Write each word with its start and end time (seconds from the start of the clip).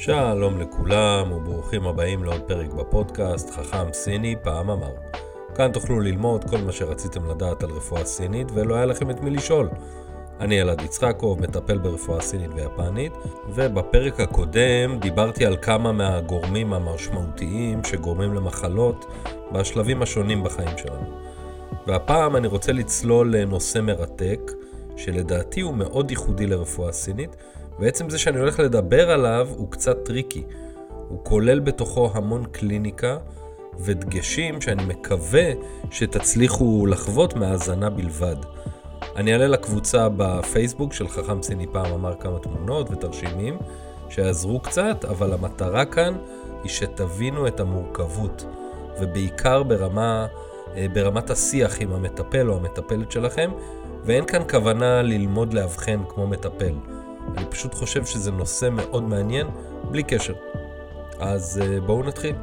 שלום 0.00 0.60
לכולם 0.60 1.32
וברוכים 1.32 1.86
הבאים 1.86 2.24
לעוד 2.24 2.40
פרק 2.40 2.72
בפודקאסט 2.72 3.50
חכם 3.50 3.92
סיני 3.92 4.34
פעם 4.42 4.70
אמר. 4.70 4.92
כאן 5.54 5.72
תוכלו 5.72 6.00
ללמוד 6.00 6.44
כל 6.50 6.58
מה 6.58 6.72
שרציתם 6.72 7.30
לדעת 7.30 7.62
על 7.62 7.70
רפואה 7.70 8.04
סינית 8.04 8.48
ולא 8.54 8.74
היה 8.74 8.86
לכם 8.86 9.10
את 9.10 9.20
מי 9.20 9.30
לשאול. 9.30 9.68
אני 10.40 10.62
אלעד 10.62 10.80
יצחקוב, 10.80 11.42
מטפל 11.42 11.78
ברפואה 11.78 12.20
סינית 12.20 12.50
ויפנית, 12.54 13.12
ובפרק 13.48 14.20
הקודם 14.20 14.98
דיברתי 15.00 15.46
על 15.46 15.56
כמה 15.62 15.92
מהגורמים 15.92 16.72
המשמעותיים 16.72 17.84
שגורמים 17.84 18.34
למחלות 18.34 19.06
בשלבים 19.52 20.02
השונים 20.02 20.44
בחיים 20.44 20.78
שלנו. 20.78 21.06
והפעם 21.86 22.36
אני 22.36 22.46
רוצה 22.46 22.72
לצלול 22.72 23.36
לנושא 23.36 23.78
מרתק, 23.78 24.52
שלדעתי 24.96 25.60
הוא 25.60 25.74
מאוד 25.74 26.10
ייחודי 26.10 26.46
לרפואה 26.46 26.92
סינית, 26.92 27.36
ועצם 27.78 28.10
זה 28.10 28.18
שאני 28.18 28.38
הולך 28.38 28.60
לדבר 28.60 29.10
עליו 29.10 29.48
הוא 29.56 29.70
קצת 29.70 30.04
טריקי. 30.04 30.42
הוא 31.08 31.24
כולל 31.24 31.60
בתוכו 31.60 32.10
המון 32.14 32.44
קליניקה 32.44 33.16
ודגשים 33.78 34.60
שאני 34.60 34.84
מקווה 34.84 35.50
שתצליחו 35.90 36.86
לחוות 36.86 37.36
מהאזנה 37.36 37.90
בלבד. 37.90 38.36
אני 39.16 39.32
אעלה 39.32 39.46
לקבוצה 39.46 40.08
בפייסבוק 40.16 40.92
של 40.92 41.08
חכם 41.08 41.42
סיני 41.42 41.66
פעם 41.72 41.92
אמר 41.92 42.14
כמה 42.20 42.38
תמונות 42.38 42.90
ותרשימים 42.90 43.58
שיעזרו 44.08 44.60
קצת, 44.60 45.04
אבל 45.04 45.32
המטרה 45.32 45.84
כאן 45.84 46.14
היא 46.62 46.70
שתבינו 46.70 47.46
את 47.46 47.60
המורכבות, 47.60 48.44
ובעיקר 49.00 49.62
ברמה, 49.62 50.26
אה, 50.76 50.86
ברמת 50.92 51.30
השיח 51.30 51.80
עם 51.80 51.92
המטפל 51.92 52.50
או 52.50 52.56
המטפלת 52.56 53.12
שלכם, 53.12 53.50
ואין 54.04 54.24
כאן 54.24 54.42
כוונה 54.50 55.02
ללמוד 55.02 55.54
לאבחן 55.54 56.00
כמו 56.08 56.26
מטפל. 56.26 56.74
אני 57.36 57.46
פשוט 57.50 57.74
חושב 57.74 58.04
שזה 58.04 58.30
נושא 58.30 58.68
מאוד 58.72 59.02
מעניין, 59.02 59.46
בלי 59.90 60.02
קשר. 60.02 60.34
אז 61.18 61.60
אה, 61.62 61.80
בואו 61.80 62.02
נתחיל. 62.02 62.34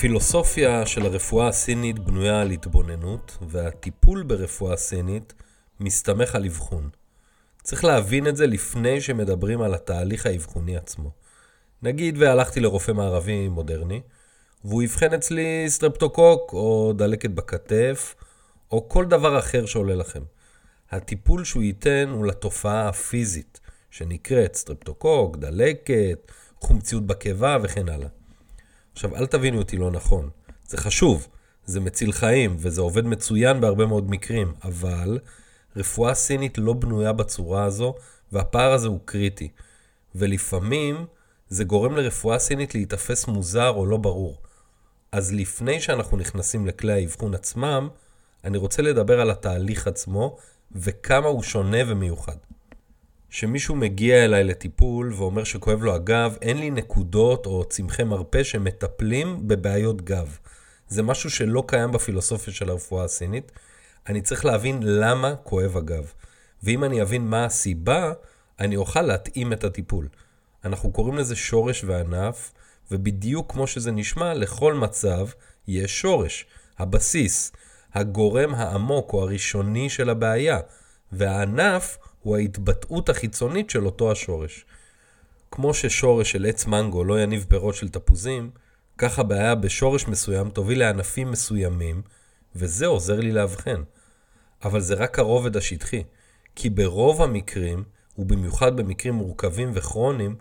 הפילוסופיה 0.00 0.86
של 0.86 1.06
הרפואה 1.06 1.48
הסינית 1.48 1.98
בנויה 1.98 2.40
על 2.40 2.50
התבוננות, 2.50 3.38
והטיפול 3.48 4.22
ברפואה 4.22 4.76
סינית 4.76 5.34
מסתמך 5.80 6.34
על 6.34 6.44
אבחון. 6.44 6.90
צריך 7.62 7.84
להבין 7.84 8.26
את 8.26 8.36
זה 8.36 8.46
לפני 8.46 9.00
שמדברים 9.00 9.62
על 9.62 9.74
התהליך 9.74 10.26
האבחוני 10.26 10.76
עצמו. 10.76 11.10
נגיד 11.82 12.14
והלכתי 12.18 12.60
לרופא 12.60 12.92
מערבי 12.92 13.48
מודרני, 13.48 14.00
והוא 14.64 14.82
יבחן 14.82 15.14
אצלי 15.14 15.64
סטרפטוקוק, 15.68 16.52
או 16.52 16.92
דלקת 16.96 17.30
בכתף, 17.30 18.14
או 18.72 18.88
כל 18.88 19.04
דבר 19.04 19.38
אחר 19.38 19.66
שעולה 19.66 19.94
לכם. 19.94 20.22
הטיפול 20.90 21.44
שהוא 21.44 21.62
ייתן 21.62 22.08
הוא 22.12 22.26
לתופעה 22.26 22.88
הפיזית, 22.88 23.60
שנקראת 23.90 24.54
סטרפטוקוק, 24.54 25.36
דלקת, 25.36 26.32
חומציות 26.60 27.06
בקיבה 27.06 27.56
וכן 27.62 27.88
הלאה. 27.88 28.08
עכשיו, 28.92 29.16
אל 29.16 29.26
תבינו 29.26 29.58
אותי 29.58 29.76
לא 29.76 29.90
נכון. 29.90 30.30
זה 30.66 30.76
חשוב, 30.76 31.28
זה 31.66 31.80
מציל 31.80 32.12
חיים, 32.12 32.56
וזה 32.58 32.80
עובד 32.80 33.06
מצוין 33.06 33.60
בהרבה 33.60 33.86
מאוד 33.86 34.10
מקרים, 34.10 34.52
אבל 34.64 35.18
רפואה 35.76 36.14
סינית 36.14 36.58
לא 36.58 36.72
בנויה 36.72 37.12
בצורה 37.12 37.64
הזו, 37.64 37.94
והפער 38.32 38.72
הזה 38.72 38.88
הוא 38.88 39.00
קריטי. 39.04 39.48
ולפעמים 40.14 41.06
זה 41.48 41.64
גורם 41.64 41.96
לרפואה 41.96 42.38
סינית 42.38 42.74
להיתפס 42.74 43.26
מוזר 43.26 43.68
או 43.68 43.86
לא 43.86 43.96
ברור. 43.96 44.42
אז 45.12 45.32
לפני 45.32 45.80
שאנחנו 45.80 46.16
נכנסים 46.16 46.66
לכלי 46.66 46.92
האבחון 46.92 47.34
עצמם, 47.34 47.88
אני 48.44 48.58
רוצה 48.58 48.82
לדבר 48.82 49.20
על 49.20 49.30
התהליך 49.30 49.86
עצמו 49.86 50.36
וכמה 50.72 51.28
הוא 51.28 51.42
שונה 51.42 51.78
ומיוחד. 51.86 52.36
כשמישהו 53.30 53.76
מגיע 53.76 54.24
אליי 54.24 54.44
לטיפול 54.44 55.12
ואומר 55.12 55.44
שכואב 55.44 55.82
לו 55.82 55.94
הגב, 55.94 56.36
אין 56.42 56.58
לי 56.58 56.70
נקודות 56.70 57.46
או 57.46 57.64
צמחי 57.64 58.04
מרפא 58.04 58.42
שמטפלים 58.42 59.48
בבעיות 59.48 60.02
גב. 60.02 60.38
זה 60.88 61.02
משהו 61.02 61.30
שלא 61.30 61.64
קיים 61.66 61.92
בפילוסופיה 61.92 62.52
של 62.52 62.70
הרפואה 62.70 63.04
הסינית. 63.04 63.52
אני 64.08 64.20
צריך 64.20 64.44
להבין 64.44 64.80
למה 64.82 65.36
כואב 65.36 65.76
הגב. 65.76 66.12
ואם 66.62 66.84
אני 66.84 67.02
אבין 67.02 67.22
מה 67.26 67.44
הסיבה, 67.44 68.12
אני 68.60 68.76
אוכל 68.76 69.02
להתאים 69.02 69.52
את 69.52 69.64
הטיפול. 69.64 70.08
אנחנו 70.64 70.92
קוראים 70.92 71.18
לזה 71.18 71.36
שורש 71.36 71.84
וענף, 71.84 72.52
ובדיוק 72.90 73.52
כמו 73.52 73.66
שזה 73.66 73.92
נשמע, 73.92 74.34
לכל 74.34 74.74
מצב 74.74 75.26
יש 75.68 76.00
שורש, 76.00 76.46
הבסיס, 76.78 77.52
הגורם 77.94 78.54
העמוק 78.54 79.12
או 79.12 79.22
הראשוני 79.22 79.90
של 79.90 80.10
הבעיה, 80.10 80.58
והענף 81.12 81.98
הוא 82.20 82.36
ההתבטאות 82.36 83.08
החיצונית 83.08 83.70
של 83.70 83.86
אותו 83.86 84.12
השורש. 84.12 84.64
כמו 85.50 85.74
ששורש 85.74 86.32
של 86.32 86.46
עץ 86.46 86.66
מנגו 86.66 87.04
לא 87.04 87.20
יניב 87.20 87.46
פירות 87.48 87.74
של 87.74 87.88
תפוזים, 87.88 88.50
ככה 88.98 89.22
בעיה 89.22 89.54
בשורש 89.54 90.08
מסוים 90.08 90.50
תוביל 90.50 90.78
לענפים 90.78 91.30
מסוימים, 91.30 92.02
וזה 92.56 92.86
עוזר 92.86 93.20
לי 93.20 93.32
לאבחן. 93.32 93.82
אבל 94.64 94.80
זה 94.80 94.94
רק 94.94 95.18
הרובד 95.18 95.56
השטחי, 95.56 96.02
כי 96.56 96.70
ברוב 96.70 97.22
המקרים, 97.22 97.84
ובמיוחד 98.18 98.76
במקרים 98.76 99.14
מורכבים 99.14 99.70
וכרוניים, 99.74 100.36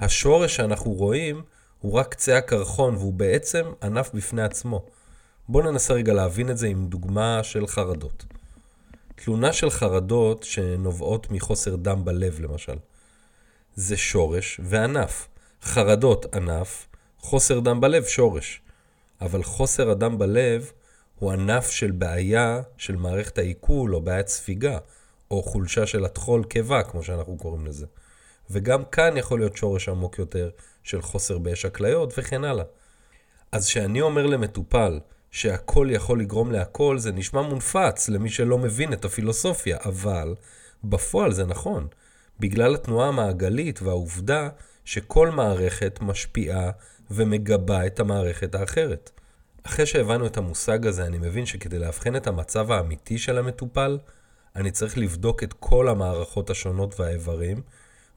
השורש 0.00 0.56
שאנחנו 0.56 0.90
רואים 0.90 1.42
הוא 1.80 1.92
רק 1.92 2.08
קצה 2.08 2.38
הקרחון 2.38 2.94
והוא 2.94 3.12
בעצם 3.12 3.64
ענף 3.82 4.10
בפני 4.14 4.42
עצמו. 4.42 4.84
בואו 5.48 5.70
ננסה 5.70 5.94
רגע 5.94 6.12
להבין 6.12 6.50
את 6.50 6.58
זה 6.58 6.66
עם 6.66 6.86
דוגמה 6.86 7.40
של 7.42 7.66
חרדות. 7.66 8.24
תלונה 9.14 9.52
של 9.52 9.70
חרדות 9.70 10.42
שנובעות 10.42 11.30
מחוסר 11.30 11.76
דם 11.76 12.04
בלב 12.04 12.40
למשל. 12.40 12.76
זה 13.74 13.96
שורש 13.96 14.60
וענף. 14.64 15.28
חרדות 15.62 16.34
ענף, 16.34 16.86
חוסר 17.18 17.60
דם 17.60 17.80
בלב 17.80 18.04
שורש. 18.04 18.60
אבל 19.20 19.42
חוסר 19.42 19.90
הדם 19.90 20.18
בלב 20.18 20.72
הוא 21.18 21.32
ענף 21.32 21.70
של 21.70 21.90
בעיה 21.90 22.60
של 22.76 22.96
מערכת 22.96 23.38
העיכול 23.38 23.94
או 23.94 24.00
בעיית 24.00 24.28
ספיגה, 24.28 24.78
או 25.30 25.42
חולשה 25.42 25.86
של 25.86 26.04
הטחול 26.04 26.44
קיבה, 26.44 26.82
כמו 26.82 27.02
שאנחנו 27.02 27.36
קוראים 27.36 27.66
לזה. 27.66 27.86
וגם 28.50 28.84
כאן 28.84 29.16
יכול 29.16 29.38
להיות 29.38 29.56
שורש 29.56 29.88
עמוק 29.88 30.18
יותר 30.18 30.50
של 30.82 31.02
חוסר 31.02 31.38
באש 31.38 31.64
הכליות 31.64 32.14
וכן 32.18 32.44
הלאה. 32.44 32.64
אז 33.52 33.66
כשאני 33.66 34.00
אומר 34.00 34.26
למטופל 34.26 35.00
שהכל 35.30 35.88
יכול 35.90 36.20
לגרום 36.20 36.52
להכל, 36.52 36.98
זה 36.98 37.12
נשמע 37.12 37.42
מונפץ 37.42 38.08
למי 38.08 38.30
שלא 38.30 38.58
מבין 38.58 38.92
את 38.92 39.04
הפילוסופיה, 39.04 39.78
אבל 39.84 40.34
בפועל 40.84 41.32
זה 41.32 41.46
נכון, 41.46 41.86
בגלל 42.40 42.74
התנועה 42.74 43.08
המעגלית 43.08 43.82
והעובדה 43.82 44.48
שכל 44.84 45.30
מערכת 45.30 45.98
משפיעה 46.02 46.70
ומגבה 47.10 47.86
את 47.86 48.00
המערכת 48.00 48.54
האחרת. 48.54 49.10
אחרי 49.62 49.86
שהבנו 49.86 50.26
את 50.26 50.36
המושג 50.36 50.86
הזה, 50.86 51.06
אני 51.06 51.18
מבין 51.18 51.46
שכדי 51.46 51.78
לאבחן 51.78 52.16
את 52.16 52.26
המצב 52.26 52.72
האמיתי 52.72 53.18
של 53.18 53.38
המטופל, 53.38 53.98
אני 54.56 54.70
צריך 54.70 54.98
לבדוק 54.98 55.42
את 55.42 55.52
כל 55.52 55.88
המערכות 55.88 56.50
השונות 56.50 57.00
והאיברים, 57.00 57.62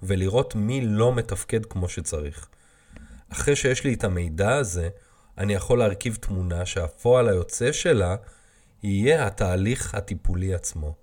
ולראות 0.03 0.55
מי 0.55 0.81
לא 0.85 1.15
מתפקד 1.15 1.65
כמו 1.65 1.89
שצריך. 1.89 2.47
אחרי 3.29 3.55
שיש 3.55 3.83
לי 3.83 3.93
את 3.93 4.03
המידע 4.03 4.55
הזה, 4.55 4.89
אני 5.37 5.53
יכול 5.53 5.79
להרכיב 5.79 6.17
תמונה 6.21 6.65
שהפועל 6.65 7.29
היוצא 7.29 7.71
שלה 7.71 8.15
יהיה 8.83 9.27
התהליך 9.27 9.95
הטיפולי 9.95 10.53
עצמו. 10.53 10.95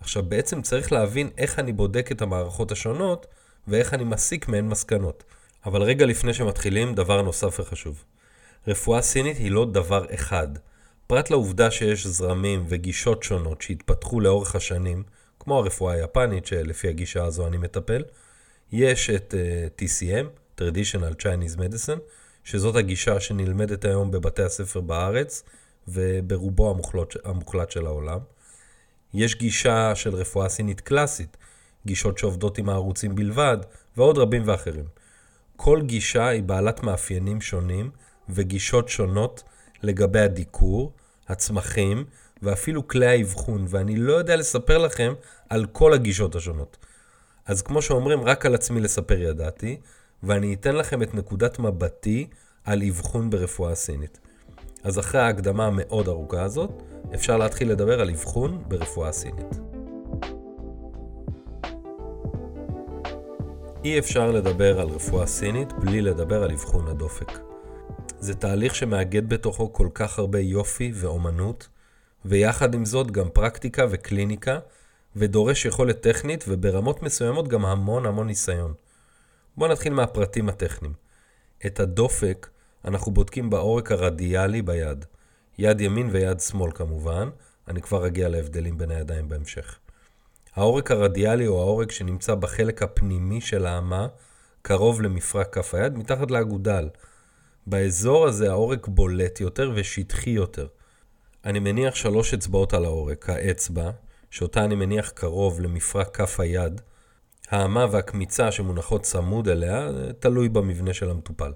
עכשיו 0.00 0.22
בעצם 0.22 0.62
צריך 0.62 0.92
להבין 0.92 1.30
איך 1.38 1.58
אני 1.58 1.72
בודק 1.72 2.12
את 2.12 2.22
המערכות 2.22 2.72
השונות 2.72 3.26
ואיך 3.68 3.94
אני 3.94 4.04
מסיק 4.04 4.48
מהן 4.48 4.68
מסקנות. 4.68 5.24
אבל 5.66 5.82
רגע 5.82 6.06
לפני 6.06 6.34
שמתחילים, 6.34 6.94
דבר 6.94 7.22
נוסף 7.22 7.60
וחשוב. 7.60 8.04
רפואה 8.68 9.02
סינית 9.02 9.36
היא 9.36 9.50
לא 9.50 9.66
דבר 9.72 10.06
אחד. 10.14 10.48
פרט 11.06 11.30
לעובדה 11.30 11.70
שיש 11.70 12.06
זרמים 12.06 12.64
וגישות 12.68 13.22
שונות 13.22 13.62
שהתפתחו 13.62 14.20
לאורך 14.20 14.54
השנים, 14.56 15.02
כמו 15.44 15.58
הרפואה 15.58 15.94
היפנית 15.94 16.46
שלפי 16.46 16.88
הגישה 16.88 17.24
הזו 17.24 17.46
אני 17.46 17.56
מטפל, 17.56 18.02
יש 18.72 19.10
את 19.10 19.34
uh, 19.34 19.36
אה, 19.36 19.66
TCM, 19.78 20.26
Traditional 20.60 21.22
Chinese 21.22 21.58
Medicine, 21.58 21.98
שזאת 22.44 22.76
הגישה 22.76 23.20
שנלמדת 23.20 23.84
היום 23.84 24.10
בבתי 24.10 24.42
הספר 24.42 24.80
בארץ 24.80 25.42
וברובו 25.88 26.70
המוחלט, 26.70 27.14
המוחלט 27.24 27.70
של 27.70 27.86
העולם. 27.86 28.18
יש 29.14 29.34
גישה 29.34 29.94
של 29.94 30.14
רפואה 30.14 30.48
סינית 30.48 30.80
קלאסית, 30.80 31.36
גישות 31.86 32.18
שעובדות 32.18 32.58
עם 32.58 32.68
הערוצים 32.68 33.14
בלבד, 33.14 33.58
ועוד 33.96 34.18
רבים 34.18 34.42
ואחרים. 34.46 34.84
כל 35.56 35.82
גישה 35.82 36.28
היא 36.28 36.42
בעלת 36.42 36.82
מאפיינים 36.82 37.40
שונים 37.40 37.90
וגישות 38.28 38.88
שונות 38.88 39.42
לגבי 39.82 40.20
הדיקור, 40.20 40.92
הצמחים 41.28 42.04
ואפילו 42.44 42.88
כלי 42.88 43.06
האבחון, 43.06 43.64
ואני 43.68 43.96
לא 43.96 44.12
יודע 44.12 44.36
לספר 44.36 44.78
לכם 44.78 45.14
על 45.48 45.66
כל 45.72 45.92
הגישות 45.92 46.34
השונות. 46.34 46.76
אז 47.46 47.62
כמו 47.62 47.82
שאומרים, 47.82 48.20
רק 48.22 48.46
על 48.46 48.54
עצמי 48.54 48.80
לספר 48.80 49.20
ידעתי, 49.20 49.80
ואני 50.22 50.54
אתן 50.54 50.76
לכם 50.76 51.02
את 51.02 51.14
נקודת 51.14 51.58
מבטי 51.58 52.26
על 52.64 52.82
אבחון 52.88 53.30
ברפואה 53.30 53.74
סינית. 53.74 54.20
אז 54.82 54.98
אחרי 54.98 55.20
ההקדמה 55.20 55.66
המאוד 55.66 56.08
ארוכה 56.08 56.42
הזאת, 56.42 56.70
אפשר 57.14 57.36
להתחיל 57.36 57.70
לדבר 57.70 58.00
על 58.00 58.10
אבחון 58.10 58.62
ברפואה 58.68 59.12
סינית. 59.12 59.58
אי 63.84 63.98
אפשר 63.98 64.30
לדבר 64.30 64.80
על 64.80 64.88
רפואה 64.88 65.26
סינית 65.26 65.72
בלי 65.72 66.00
לדבר 66.00 66.42
על 66.42 66.50
אבחון 66.50 66.88
הדופק. 66.88 67.32
זה 68.18 68.34
תהליך 68.34 68.74
שמאגד 68.74 69.28
בתוכו 69.28 69.72
כל 69.72 69.88
כך 69.94 70.18
הרבה 70.18 70.40
יופי 70.40 70.92
ואומנות, 70.94 71.68
ויחד 72.24 72.74
עם 72.74 72.84
זאת 72.84 73.10
גם 73.10 73.28
פרקטיקה 73.28 73.86
וקליניקה, 73.90 74.58
ודורש 75.16 75.64
יכולת 75.64 76.00
טכנית 76.00 76.44
וברמות 76.48 77.02
מסוימות 77.02 77.48
גם 77.48 77.64
המון 77.64 78.06
המון 78.06 78.26
ניסיון. 78.26 78.74
בואו 79.56 79.72
נתחיל 79.72 79.92
מהפרטים 79.92 80.48
הטכניים. 80.48 80.94
את 81.66 81.80
הדופק 81.80 82.48
אנחנו 82.84 83.12
בודקים 83.12 83.50
בעורק 83.50 83.92
הרדיאלי 83.92 84.62
ביד. 84.62 85.04
יד 85.58 85.80
ימין 85.80 86.08
ויד 86.12 86.40
שמאל 86.40 86.72
כמובן, 86.72 87.28
אני 87.68 87.82
כבר 87.82 88.06
אגיע 88.06 88.28
להבדלים 88.28 88.78
בין 88.78 88.90
הידיים 88.90 89.28
בהמשך. 89.28 89.78
העורק 90.54 90.90
הרדיאלי 90.90 91.44
הוא 91.44 91.58
העורק 91.58 91.90
שנמצא 91.90 92.34
בחלק 92.34 92.82
הפנימי 92.82 93.40
של 93.40 93.66
האמה, 93.66 94.06
קרוב 94.62 95.02
למפרק 95.02 95.54
כף 95.54 95.74
היד, 95.74 95.98
מתחת 95.98 96.30
לאגודל. 96.30 96.88
באזור 97.66 98.26
הזה 98.26 98.50
העורק 98.50 98.88
בולט 98.88 99.40
יותר 99.40 99.72
ושטחי 99.74 100.30
יותר. 100.30 100.66
אני 101.44 101.58
מניח 101.58 101.94
שלוש 101.94 102.34
אצבעות 102.34 102.74
על 102.74 102.84
העורק, 102.84 103.30
האצבע, 103.30 103.90
שאותה 104.30 104.64
אני 104.64 104.74
מניח 104.74 105.10
קרוב 105.10 105.60
למפרק 105.60 106.16
כף 106.16 106.40
היד, 106.40 106.80
האמה 107.48 107.86
והקמיצה 107.90 108.52
שמונחות 108.52 109.02
צמוד 109.02 109.48
אליה, 109.48 109.88
תלוי 110.18 110.48
במבנה 110.48 110.94
של 110.94 111.10
המטופל. 111.10 111.52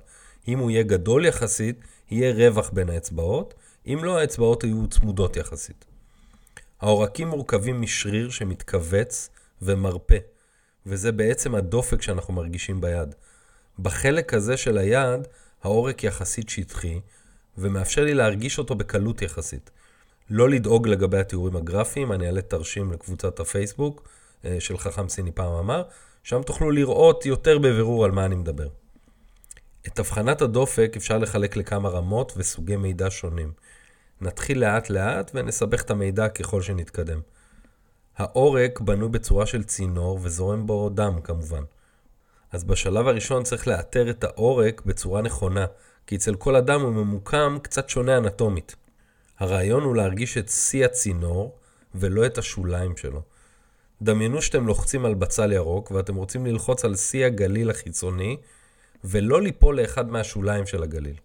אם 0.49 0.59
הוא 0.59 0.71
יהיה 0.71 0.83
גדול 0.83 1.27
יחסית, 1.27 1.81
יהיה 2.11 2.33
רווח 2.33 2.71
בין 2.71 2.91
האצבעות, 2.91 3.55
אם 3.87 3.99
לא, 4.03 4.19
האצבעות 4.19 4.65
יהיו 4.65 4.87
צמודות 4.87 5.37
יחסית. 5.37 5.85
העורקים 6.81 7.29
מורכבים 7.29 7.81
משריר 7.81 8.31
שמתכווץ 8.31 9.31
ומרפה, 9.63 10.17
וזה 10.87 11.13
בעצם 11.13 11.55
הדופק 11.55 12.03
שאנחנו 12.03 12.35
מרגישים 12.35 12.81
ביד. 12.81 13.15
בחלק 13.79 14.35
הזה 14.35 14.57
של 14.57 14.79
היד, 14.79 15.29
העורק 15.63 16.05
יחסית 16.05 16.49
שטחי, 16.49 17.01
ומאפשר 17.59 18.05
לי 18.05 18.15
להרגיש 18.15 18.59
אותו 18.59 18.75
בקלות 18.75 19.23
יחסית. 19.23 19.71
לא 20.31 20.49
לדאוג 20.49 20.89
לגבי 20.89 21.19
התיאורים 21.19 21.57
הגרפיים, 21.57 22.13
אני 22.13 22.27
אעלה 22.27 22.43
תרשים 22.43 22.93
לקבוצת 22.93 23.41
הפייסבוק 23.41 24.09
אה, 24.45 24.57
של 24.61 24.79
חכם 24.79 25.09
סיני 25.09 25.33
פעם 25.33 25.53
אמר, 25.53 25.83
שם 26.23 26.43
תוכלו 26.43 26.71
לראות 26.71 27.27
יותר 27.27 27.59
בבירור 27.59 28.05
על 28.05 28.11
מה 28.11 28.25
אני 28.25 28.35
מדבר. 28.35 28.69
את 29.87 29.99
הבחנת 29.99 30.43
הדופק 30.43 30.93
אפשר 30.97 31.19
לחלק 31.19 31.57
לכמה 31.57 31.89
רמות 31.89 32.33
וסוגי 32.37 32.77
מידע 32.77 33.07
שונים. 33.11 33.53
נתחיל 34.21 34.61
לאט 34.61 34.91
לאט 34.91 35.31
ונסבך 35.35 35.83
את 35.83 35.91
המידע 35.91 36.29
ככל 36.29 36.63
שנתקדם. 36.63 37.21
העורק 38.17 38.81
בנוי 38.81 39.09
בצורה 39.09 39.47
של 39.47 39.65
צינור 39.65 40.19
וזורם 40.23 40.67
בו 40.67 40.89
דם 40.89 41.21
כמובן. 41.25 41.63
אז 42.53 42.65
בשלב 42.65 43.09
הראשון 43.09 43.43
צריך 43.43 43.69
לאתר 43.69 44.11
את 44.11 44.25
העורק 44.25 44.83
בצורה 44.87 45.23
נכונה, 45.23 45.67
כי 46.09 46.17
אצל 46.17 46.35
כל 46.35 46.57
אדם 46.57 46.81
הוא 46.81 46.93
ממוקם 46.93 47.59
קצת 47.63 47.89
שונה 47.89 48.17
אנטומית. 48.17 48.77
הרעיון 49.39 49.83
הוא 49.83 49.97
להרגיש 49.97 50.39
את 50.39 50.49
שיא 50.49 50.85
הצינור 50.85 51.57
ולא 51.95 52.27
את 52.27 52.39
השוליים 52.39 52.97
שלו. 52.97 53.23
דמיינו 54.03 54.43
שאתם 54.43 54.67
לוחצים 54.67 55.05
על 55.05 55.15
בצל 55.15 55.53
ירוק 55.53 55.91
ואתם 55.91 56.15
רוצים 56.15 56.47
ללחוץ 56.47 56.85
על 56.85 56.97
שיא 56.97 57.27
הגליל 57.27 57.71
החיצוני 57.71 58.37
ולא 59.05 59.43
ליפול 59.43 59.81
לאחד 59.81 60.11
מהשוליים 60.11 60.67
של 60.67 60.83
הגליל. 60.83 61.17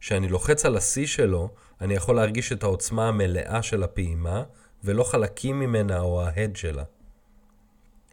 כשאני 0.00 0.28
לוחץ 0.28 0.64
על 0.64 0.76
השיא 0.76 1.06
שלו, 1.06 1.48
אני 1.80 1.94
יכול 1.94 2.16
להרגיש 2.16 2.52
את 2.52 2.62
העוצמה 2.62 3.08
המלאה 3.08 3.62
של 3.62 3.82
הפעימה, 3.82 4.42
ולא 4.84 5.04
חלקים 5.04 5.60
ממנה 5.60 6.00
או 6.00 6.22
ההד 6.22 6.56
שלה. 6.56 6.84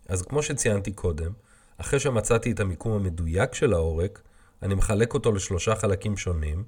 אז 0.08 0.22
כמו 0.22 0.44
שציינתי 0.44 0.92
קודם, 0.92 1.32
אחרי 1.78 2.00
שמצאתי 2.00 2.52
את 2.52 2.60
המיקום 2.60 2.92
המדויק 2.92 3.54
של 3.54 3.74
העורק, 3.74 4.22
אני 4.64 4.76
מחלק 4.76 5.14
אותו 5.14 5.32
לשלושה 5.32 5.76
חלקים 5.76 6.18
שונים, 6.18 6.64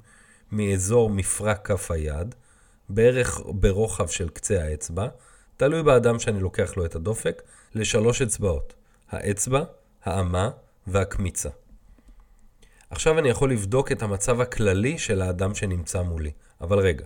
מאזור 0.51 1.09
מפרק 1.09 1.67
כף 1.67 1.91
היד, 1.91 2.35
בערך 2.89 3.41
ברוחב 3.45 4.07
של 4.07 4.29
קצה 4.29 4.63
האצבע, 4.63 5.07
תלוי 5.57 5.83
באדם 5.83 6.19
שאני 6.19 6.39
לוקח 6.39 6.77
לו 6.77 6.85
את 6.85 6.95
הדופק, 6.95 7.41
לשלוש 7.75 8.21
אצבעות, 8.21 8.73
האצבע, 9.11 9.63
האמה 10.03 10.49
והקמיצה. 10.87 11.49
עכשיו 12.89 13.19
אני 13.19 13.29
יכול 13.29 13.51
לבדוק 13.51 13.91
את 13.91 14.01
המצב 14.01 14.41
הכללי 14.41 14.97
של 14.97 15.21
האדם 15.21 15.55
שנמצא 15.55 16.01
מולי. 16.01 16.31
אבל 16.61 16.79
רגע, 16.79 17.05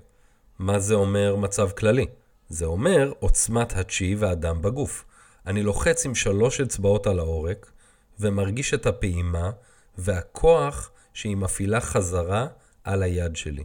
מה 0.59 0.79
זה 0.79 0.93
אומר 0.93 1.35
מצב 1.35 1.69
כללי? 1.71 2.05
זה 2.49 2.65
אומר 2.65 3.13
עוצמת 3.19 3.77
הצ'י 3.77 4.15
והדם 4.15 4.61
בגוף. 4.61 5.05
אני 5.45 5.63
לוחץ 5.63 6.05
עם 6.05 6.15
שלוש 6.15 6.61
אצבעות 6.61 7.07
על 7.07 7.19
העורק, 7.19 7.71
ומרגיש 8.19 8.73
את 8.73 8.85
הפעימה 8.85 9.51
והכוח 9.97 10.91
שהיא 11.13 11.37
מפעילה 11.37 11.81
חזרה 11.81 12.47
על 12.83 13.03
היד 13.03 13.35
שלי. 13.35 13.63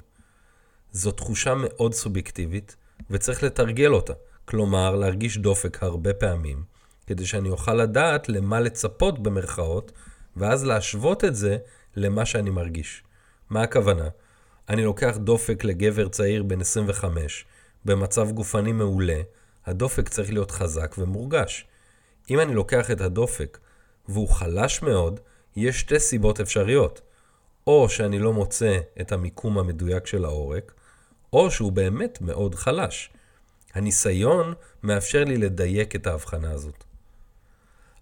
זו 0.93 1.11
תחושה 1.11 1.55
מאוד 1.55 1.94
סובייקטיבית, 1.94 2.76
וצריך 3.11 3.43
לתרגל 3.43 3.93
אותה. 3.93 4.12
כלומר, 4.44 4.96
להרגיש 4.96 5.38
דופק 5.38 5.82
הרבה 5.82 6.14
פעמים, 6.14 6.62
כדי 7.06 7.26
שאני 7.26 7.50
אוכל 7.50 7.75
לדעת 7.75 8.29
למה 8.29 8.61
לצפות 8.61 9.23
במרכאות, 9.23 9.93
ואז 10.37 10.64
להשוות 10.64 11.25
את 11.25 11.34
זה 11.34 11.58
למה 11.96 12.26
שאני 12.26 12.50
מרגיש. 12.50 13.02
מה 13.50 13.62
הכוונה? 13.62 14.08
אני 14.69 14.84
לוקח 14.84 15.17
דופק 15.17 15.64
לגבר 15.64 16.08
צעיר 16.08 16.43
בן 16.43 16.61
25, 16.61 17.44
במצב 17.84 18.31
גופני 18.31 18.73
מעולה, 18.73 19.20
הדופק 19.67 20.08
צריך 20.08 20.32
להיות 20.32 20.50
חזק 20.50 20.94
ומורגש. 20.99 21.67
אם 22.31 22.40
אני 22.40 22.55
לוקח 22.55 22.90
את 22.90 23.00
הדופק 23.00 23.58
והוא 24.08 24.29
חלש 24.29 24.82
מאוד, 24.82 25.20
יש 25.56 25.81
שתי 25.81 26.00
סיבות 26.00 26.40
אפשריות. 26.40 27.00
או 27.66 27.88
שאני 27.88 28.19
לא 28.19 28.32
מוצא 28.32 28.78
את 29.00 29.12
המיקום 29.12 29.58
המדויק 29.58 30.06
של 30.06 30.25
העורק, 30.25 30.75
או 31.32 31.50
שהוא 31.50 31.72
באמת 31.72 32.20
מאוד 32.20 32.54
חלש. 32.54 33.10
הניסיון 33.75 34.54
מאפשר 34.82 35.25
לי 35.25 35.37
לדייק 35.37 35.96
את 35.96 36.06
ההבחנה 36.06 36.50
הזאת. 36.50 36.84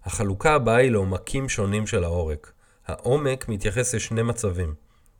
החלוקה 0.05 0.53
הבאה 0.53 0.75
היא 0.75 0.91
לעומקים 0.91 1.49
שונים 1.49 1.87
של 1.87 2.03
העורק. 2.03 2.51
העומק 2.87 3.49
מתייחס 3.49 3.95
לשני 3.95 4.21
מצבים. 4.21 4.73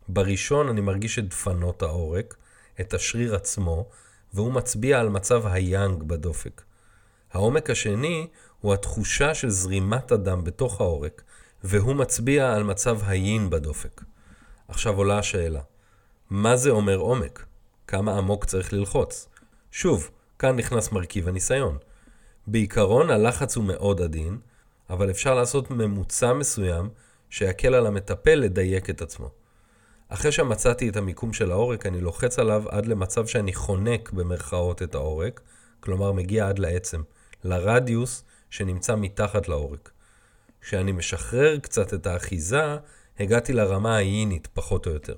בראשון 0.08 0.70
אני 0.70 0.82
מרגיש 0.82 1.20
את 1.20 1.30
דפנות 1.30 1.82
העורק, 1.82 2.36
את 2.82 2.94
השריר 2.94 3.36
עצמו, 3.36 3.90
והוא 4.34 4.54
מצביע 4.54 5.00
על 5.00 5.10
מצב 5.10 5.48
היאנג 5.48 6.04
בדופק. 6.04 6.62
העומק 7.34 7.70
השני 7.70 8.28
הוא 8.62 8.74
התחושה 8.74 9.34
של 9.34 9.50
זרימת 9.50 10.12
הדם 10.12 10.44
בתוך 10.44 10.82
העורק, 10.82 11.24
והוא 11.64 11.96
מצביע 11.96 12.54
על 12.54 12.64
מצב 12.64 13.00
היין 13.06 13.50
בדופק. 13.50 14.02
עכשיו 14.68 14.98
עולה 14.98 15.18
השאלה, 15.18 15.62
מה 16.30 16.58
זה 16.58 16.70
אומר 16.70 16.96
עומק? 16.96 17.46
כמה 17.88 18.18
עמוק 18.18 18.46
צריך 18.46 18.74
ללחוץ? 18.74 19.30
שוב, 19.72 20.10
כאן 20.40 20.56
נכנס 20.56 20.92
מרכיב 20.92 21.28
הניסיון. 21.28 21.78
בעיקרון 22.48 23.10
הלחץ 23.10 23.56
הוא 23.56 23.64
מאוד 23.64 24.02
עדין, 24.02 24.38
אבל 24.90 25.10
אפשר 25.10 25.36
לעשות 25.36 25.72
ממוצע 25.72 26.34
מסוים 26.34 26.90
שיקל 27.30 27.76
על 27.76 27.88
המטפל 27.88 28.36
לדייק 28.36 28.90
את 28.90 29.02
עצמו. 29.02 29.30
אחרי 30.10 30.32
שמצאתי 30.32 30.90
את 30.90 30.98
המיקום 30.98 31.34
של 31.34 31.52
העורק, 31.52 31.86
אני 31.86 32.02
לוחץ 32.02 32.40
עליו 32.40 32.64
עד 32.70 32.86
למצב 32.86 33.28
שאני 33.28 33.54
חונק 33.54 34.12
במרכאות 34.12 34.82
את 34.82 34.96
העורק, 34.96 35.42
כלומר 35.80 36.12
מגיע 36.12 36.48
עד 36.48 36.60
לעצם, 36.60 37.02
לרדיוס 37.44 38.24
שנמצא 38.50 38.96
מתחת 38.96 39.48
לעורק. 39.48 39.92
כשאני 40.62 40.92
משחרר 40.92 41.60
קצת 41.60 41.94
את 41.94 42.08
האחיזה, 42.08 42.78
הגעתי 43.20 43.54
לרמה 43.54 43.96
האינית, 43.98 44.48
פחות 44.54 44.88
או 44.88 44.92
יותר. 44.92 45.16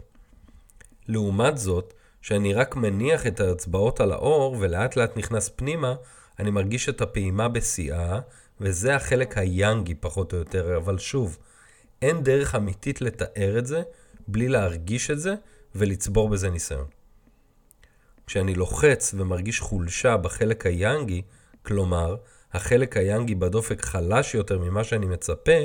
לעומת 1.08 1.58
זאת, 1.58 1.94
כשאני 2.22 2.54
רק 2.54 2.76
מניח 2.76 3.28
את 3.28 3.40
האצבעות 3.40 4.00
על 4.00 4.12
האור 4.12 4.58
ולאט 4.60 4.96
לאט 4.96 5.18
נכנס 5.18 5.50
פנימה, 5.56 5.96
אני 6.40 6.52
מרגיש 6.52 6.90
את 6.90 7.02
הפעימה 7.02 7.50
בשיאה, 7.50 8.20
וזה 8.62 8.96
החלק 8.96 9.38
היאנגי 9.38 9.96
פחות 9.96 10.34
או 10.34 10.38
יותר, 10.38 10.78
אבל 10.78 10.98
שוב, 10.98 11.38
אין 12.02 12.24
דרך 12.24 12.56
אמיתית 12.56 13.02
לתאר 13.02 13.60
את 13.60 13.66
זה 13.66 13.82
בלי 14.28 14.48
להרגיש 14.48 15.12
את 15.12 15.20
זה 15.20 15.36
ולצבור 15.76 16.30
בזה 16.30 16.50
ניסיון. 16.50 16.86
כשאני 18.28 18.56
לוחץ 18.56 19.14
ומרגיש 19.18 19.60
חולשה 19.60 20.18
בחלק 20.18 20.66
היאנגי, 20.66 21.22
כלומר, 21.62 22.16
החלק 22.54 22.98
היאנגי 22.98 23.36
בדופק 23.36 23.86
חלש 23.86 24.36
יותר 24.36 24.60
ממה 24.60 24.84
שאני 24.84 25.06
מצפה, 25.06 25.60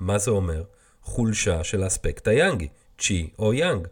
מה 0.00 0.18
זה 0.18 0.30
אומר? 0.30 0.62
חולשה 1.02 1.64
של 1.64 1.82
האספקט 1.82 2.28
היאנגי, 2.28 2.68
צ'י 2.98 3.30
או 3.38 3.54
יאנג. 3.54 3.88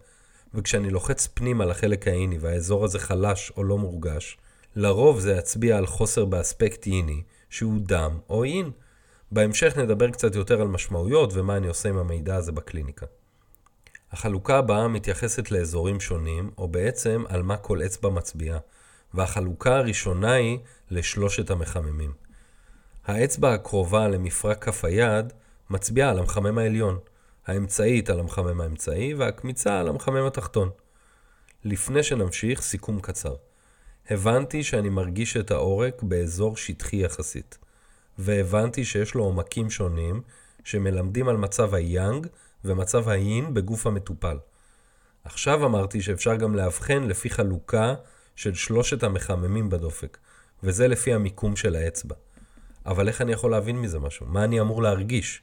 וכשאני 0.54 0.90
לוחץ 0.90 1.26
פנימה 1.26 1.64
לחלק 1.64 2.08
האיני 2.08 2.38
והאזור 2.38 2.84
הזה 2.84 2.98
חלש 2.98 3.52
או 3.56 3.64
לא 3.64 3.78
מורגש, 3.78 4.38
לרוב 4.76 5.20
זה 5.20 5.32
יצביע 5.32 5.78
על 5.78 5.86
חוסר 5.86 6.24
באספקט 6.24 6.86
איני, 6.86 7.22
שהוא 7.50 7.80
דם 7.80 8.18
או 8.28 8.44
אין. 8.44 8.70
בהמשך 9.32 9.76
נדבר 9.76 10.10
קצת 10.10 10.34
יותר 10.34 10.60
על 10.60 10.68
משמעויות 10.68 11.30
ומה 11.34 11.56
אני 11.56 11.66
עושה 11.66 11.88
עם 11.88 11.96
המידע 11.96 12.36
הזה 12.36 12.52
בקליניקה. 12.52 13.06
החלוקה 14.12 14.58
הבאה 14.58 14.88
מתייחסת 14.88 15.50
לאזורים 15.50 16.00
שונים, 16.00 16.50
או 16.58 16.68
בעצם 16.68 17.24
על 17.28 17.42
מה 17.42 17.56
כל 17.56 17.82
אצבע 17.82 18.10
מצביעה, 18.10 18.58
והחלוקה 19.14 19.76
הראשונה 19.76 20.32
היא 20.32 20.58
לשלושת 20.90 21.50
המחממים. 21.50 22.23
האצבע 23.06 23.54
הקרובה 23.54 24.08
למפרק 24.08 24.64
כף 24.64 24.84
היד 24.84 25.32
מצביעה 25.70 26.10
על 26.10 26.18
המחמם 26.18 26.58
העליון, 26.58 26.98
האמצעית 27.46 28.10
על 28.10 28.20
המחמם 28.20 28.60
האמצעי 28.60 29.14
והקמיצה 29.14 29.80
על 29.80 29.88
המחמם 29.88 30.26
התחתון. 30.26 30.70
לפני 31.64 32.02
שנמשיך, 32.02 32.62
סיכום 32.62 33.00
קצר. 33.00 33.34
הבנתי 34.10 34.62
שאני 34.62 34.88
מרגיש 34.88 35.36
את 35.36 35.50
העורק 35.50 36.02
באזור 36.02 36.56
שטחי 36.56 36.96
יחסית, 36.96 37.58
והבנתי 38.18 38.84
שיש 38.84 39.14
לו 39.14 39.24
עומקים 39.24 39.70
שונים 39.70 40.22
שמלמדים 40.64 41.28
על 41.28 41.36
מצב 41.36 41.74
היאנג 41.74 42.26
ומצב 42.64 43.08
האין 43.08 43.54
בגוף 43.54 43.86
המטופל. 43.86 44.38
עכשיו 45.24 45.66
אמרתי 45.66 46.02
שאפשר 46.02 46.36
גם 46.36 46.54
לאבחן 46.54 47.02
לפי 47.02 47.30
חלוקה 47.30 47.94
של 48.36 48.54
שלושת 48.54 49.02
המחממים 49.02 49.70
בדופק, 49.70 50.18
וזה 50.62 50.88
לפי 50.88 51.14
המיקום 51.14 51.56
של 51.56 51.76
האצבע. 51.76 52.14
אבל 52.86 53.08
איך 53.08 53.20
אני 53.20 53.32
יכול 53.32 53.50
להבין 53.50 53.76
מזה 53.76 53.98
משהו? 53.98 54.26
מה 54.28 54.44
אני 54.44 54.60
אמור 54.60 54.82
להרגיש? 54.82 55.42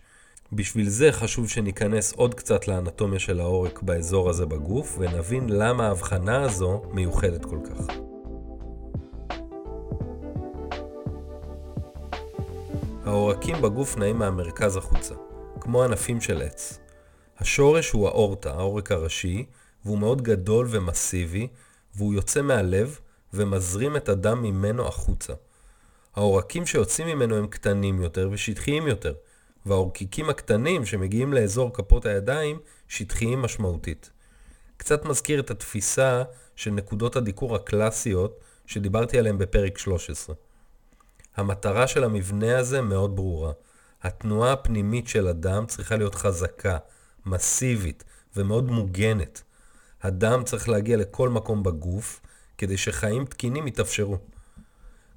בשביל 0.53 0.89
זה 0.89 1.11
חשוב 1.11 1.49
שניכנס 1.49 2.13
עוד 2.13 2.33
קצת 2.33 2.67
לאנטומיה 2.67 3.19
של 3.19 3.39
העורק 3.39 3.81
באזור 3.81 4.29
הזה 4.29 4.45
בגוף, 4.45 4.97
ונבין 4.99 5.49
למה 5.49 5.87
ההבחנה 5.87 6.41
הזו 6.41 6.81
מיוחדת 6.91 7.45
כל 7.45 7.57
כך. 7.63 7.95
העורקים 13.05 13.61
בגוף 13.61 13.97
נעים 13.97 14.17
מהמרכז 14.17 14.77
החוצה, 14.77 15.15
כמו 15.59 15.83
ענפים 15.83 16.21
של 16.21 16.41
עץ. 16.41 16.79
השורש 17.39 17.91
הוא 17.91 18.07
האורטה, 18.07 18.53
העורק 18.53 18.91
הראשי, 18.91 19.45
והוא 19.85 19.97
מאוד 19.97 20.21
גדול 20.21 20.67
ומסיבי, 20.69 21.47
והוא 21.95 22.13
יוצא 22.13 22.41
מהלב 22.41 22.99
ומזרים 23.33 23.95
את 23.95 24.09
הדם 24.09 24.41
ממנו 24.41 24.87
החוצה. 24.87 25.33
העורקים 26.15 26.65
שיוצאים 26.65 27.07
ממנו 27.07 27.35
הם 27.35 27.47
קטנים 27.47 28.01
יותר 28.01 28.29
ושטחיים 28.31 28.87
יותר, 28.87 29.13
והעורקיקים 29.65 30.29
הקטנים 30.29 30.85
שמגיעים 30.85 31.33
לאזור 31.33 31.73
כפות 31.73 32.05
הידיים 32.05 32.59
שטחיים 32.87 33.41
משמעותית. 33.41 34.09
קצת 34.77 35.05
מזכיר 35.05 35.39
את 35.39 35.51
התפיסה 35.51 36.23
של 36.55 36.71
נקודות 36.71 37.15
הדיקור 37.15 37.55
הקלאסיות 37.55 38.39
שדיברתי 38.65 39.19
עליהן 39.19 39.37
בפרק 39.37 39.77
13. 39.77 40.35
המטרה 41.35 41.87
של 41.87 42.03
המבנה 42.03 42.57
הזה 42.57 42.81
מאוד 42.81 43.15
ברורה. 43.15 43.51
התנועה 44.03 44.53
הפנימית 44.53 45.07
של 45.07 45.27
הדם 45.27 45.65
צריכה 45.67 45.95
להיות 45.95 46.15
חזקה, 46.15 46.77
מסיבית 47.25 48.03
ומאוד 48.35 48.71
מוגנת. 48.71 49.43
הדם 50.01 50.43
צריך 50.45 50.69
להגיע 50.69 50.97
לכל 50.97 51.29
מקום 51.29 51.63
בגוף 51.63 52.21
כדי 52.57 52.77
שחיים 52.77 53.25
תקינים 53.25 53.67
יתאפשרו. 53.67 54.17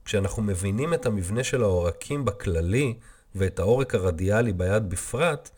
כשאנחנו 0.05 0.43
מבינים 0.43 0.95
את 0.95 1.07
המבנה 1.07 1.45
של 1.45 1.63
העורקים 1.63 2.25
בכללי 2.25 2.95
ואת 3.35 3.59
העורק 3.59 3.95
הרדיאלי 3.95 4.53
ביד 4.53 4.91
בפרט, 4.91 5.51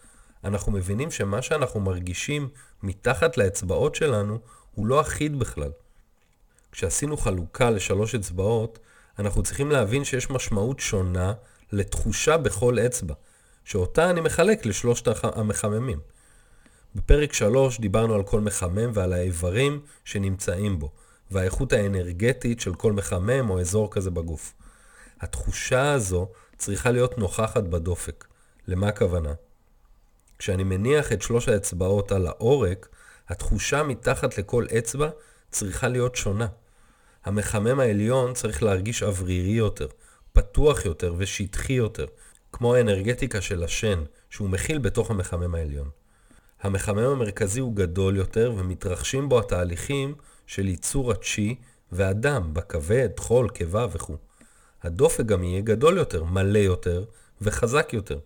אנחנו 0.45 0.73
מבינים 0.73 1.11
שמה 1.11 1.43
שאנחנו 1.43 1.81
מרגישים 1.81 2.49
מתחת 2.83 3.37
לאצבעות 3.37 3.95
שלנו 3.95 4.39
הוא 4.75 4.87
לא 4.87 5.01
אחיד 5.01 5.39
בכלל. 5.39 5.71
כשעשינו 6.73 7.17
חלוקה 7.17 7.71
לשלוש 7.71 8.15
אצבעות, 8.15 8.79
אנחנו 9.19 9.43
צריכים 9.43 9.71
להבין 9.71 10.05
שיש 10.05 10.31
משמעות 10.31 10.81
שונה 10.81 11.33
לתחושה 11.73 12.37
בכל 12.37 12.79
אצבע, 12.79 13.15
שאותה 13.65 14.11
אני 14.11 14.21
מחלק 14.21 14.67
לשלושת 14.67 15.25
המחממים. 15.25 15.99
בפרק 16.95 17.33
3 17.33 17.81
דיברנו 17.81 18.15
על 18.15 18.23
כל 18.23 18.41
מחמם 18.41 18.91
ועל 18.95 19.13
האיברים 19.13 19.81
שנמצאים 20.05 20.79
בו, 20.79 20.91
והאיכות 21.31 21.73
האנרגטית 21.73 22.61
של 22.61 22.75
כל 22.75 22.93
מחמם 22.93 23.51
או 23.51 23.61
אזור 23.61 23.91
כזה 23.91 24.11
בגוף. 24.11 24.55
התחושה 25.21 25.93
הזו 25.93 26.29
צריכה 26.57 26.91
להיות 26.91 27.19
נוכחת 27.19 27.63
בדופק. 27.63 28.25
למה 28.69 28.89
הכוונה? 28.89 29.33
כשאני 30.39 30.65
מניח 30.65 31.13
את 31.13 31.23
שלוש 31.23 31.49
האצבעות 31.49 32.13
על 32.13 32.27
העורק, 32.27 32.89
התחושה 33.29 33.83
מתחת 33.83 34.39
לכל 34.39 34.67
אצבע 34.79 35.09
צריכה 35.51 35.89
להיות 35.89 36.17
שונה. 36.17 36.47
המחמם 37.25 37.81
העליון 37.81 38.35
צריך 38.35 38.63
להרגיש 38.63 39.03
אוורירי 39.03 39.53
יותר, 39.53 39.87
פתוח 40.33 40.85
יותר 40.85 41.15
ושטחי 41.17 41.73
יותר, 41.73 42.07
כמו 42.53 42.75
האנרגטיקה 42.75 43.41
של 43.41 43.65
השן, 43.65 44.05
שהוא 44.31 44.51
מכיל 44.51 44.79
בתוך 44.79 45.11
המחמם 45.11 45.55
העליון. 45.55 45.91
המחמם 46.63 46.99
המרכזי 46.99 47.61
הוא 47.61 47.75
גדול 47.75 48.17
יותר 48.17 48.53
ומתרחשים 48.57 49.29
בו 49.29 49.39
התהליכים 49.39 50.15
של 50.47 50.69
ייצור 50.69 51.13
הצ'י 51.13 51.55
והדם 51.93 52.55
בכבד, 52.55 53.09
חול, 53.19 53.49
קיבה 53.49 53.87
וכו'. 53.93 54.17
הדופק 54.83 55.25
גם 55.25 55.45
יהיה 55.45 55.61
גדול 55.61 55.97
יותר, 55.97 56.25
מלא 56.25 56.59
יותר 56.59 57.05
וחזק 57.41 57.93
יותר. 57.93 58.19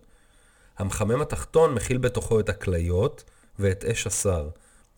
המחמם 0.78 1.20
התחתון 1.20 1.74
מכיל 1.74 1.98
בתוכו 1.98 2.40
את 2.40 2.48
הכליות 2.48 3.24
ואת 3.58 3.84
אש 3.84 4.06
השר. 4.06 4.48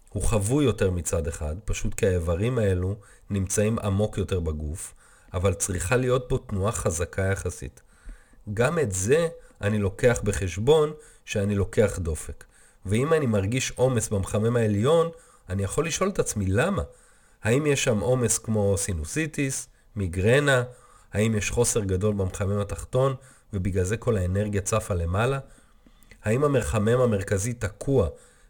הוא 0.09 0.23
חבוי 0.23 0.65
יותר 0.65 0.91
מצד 0.91 1.27
אחד, 1.27 1.57
פשוט 1.65 1.95
כי 1.95 2.07
האיברים 2.07 2.59
האלו 2.59 2.97
נמצאים 3.31 3.79
עמוק 3.79 4.19
יותר 4.19 4.41
בגוף, 4.41 4.95
אבל 5.35 5.55
צריכה 5.55 5.97
להיות 5.97 6.25
פה 6.29 6.39
תנועה 6.47 6.73
חזקה 6.73 7.23
יחסית. 7.23 7.81
גם 8.55 8.79
את 8.79 8.93
זה 8.93 9.29
אני 9.61 9.79
לוקח 9.79 10.21
בחשבון 10.25 10.93
שאני 11.25 11.55
לוקח 11.55 11.99
דופק. 11.99 12.45
ואם 12.87 13.13
אני 13.13 13.27
מרגיש 13.27 13.71
עומס 13.71 14.09
במחמם 14.09 14.57
העליון, 14.57 15.11
אני 15.49 15.63
יכול 15.63 15.87
לשאול 15.87 16.09
את 16.09 16.19
עצמי 16.19 16.47
למה. 16.47 16.83
האם 17.43 17.67
יש 17.67 17.85
שם 17.85 18.01
עומס 18.01 18.39
כמו 18.39 18.75
סינוסיטיס, 18.77 19.69
מיגרנה, 19.97 20.63
האם 21.13 21.37
יש 21.37 21.51
חוסר 21.51 21.81
גדול 21.81 22.15
במחמם 22.15 22.59
התחתון 22.59 23.15
ובגלל 23.53 23.85
זה 23.85 23.97
כל 23.97 24.17
האנרגיה 24.17 24.61
צפה 24.61 24.95
למעלה? 24.95 25.39
האם 26.25 26.45
המחמם 26.45 27.01
המרכזי 27.01 27.53
תקוע 27.53 28.09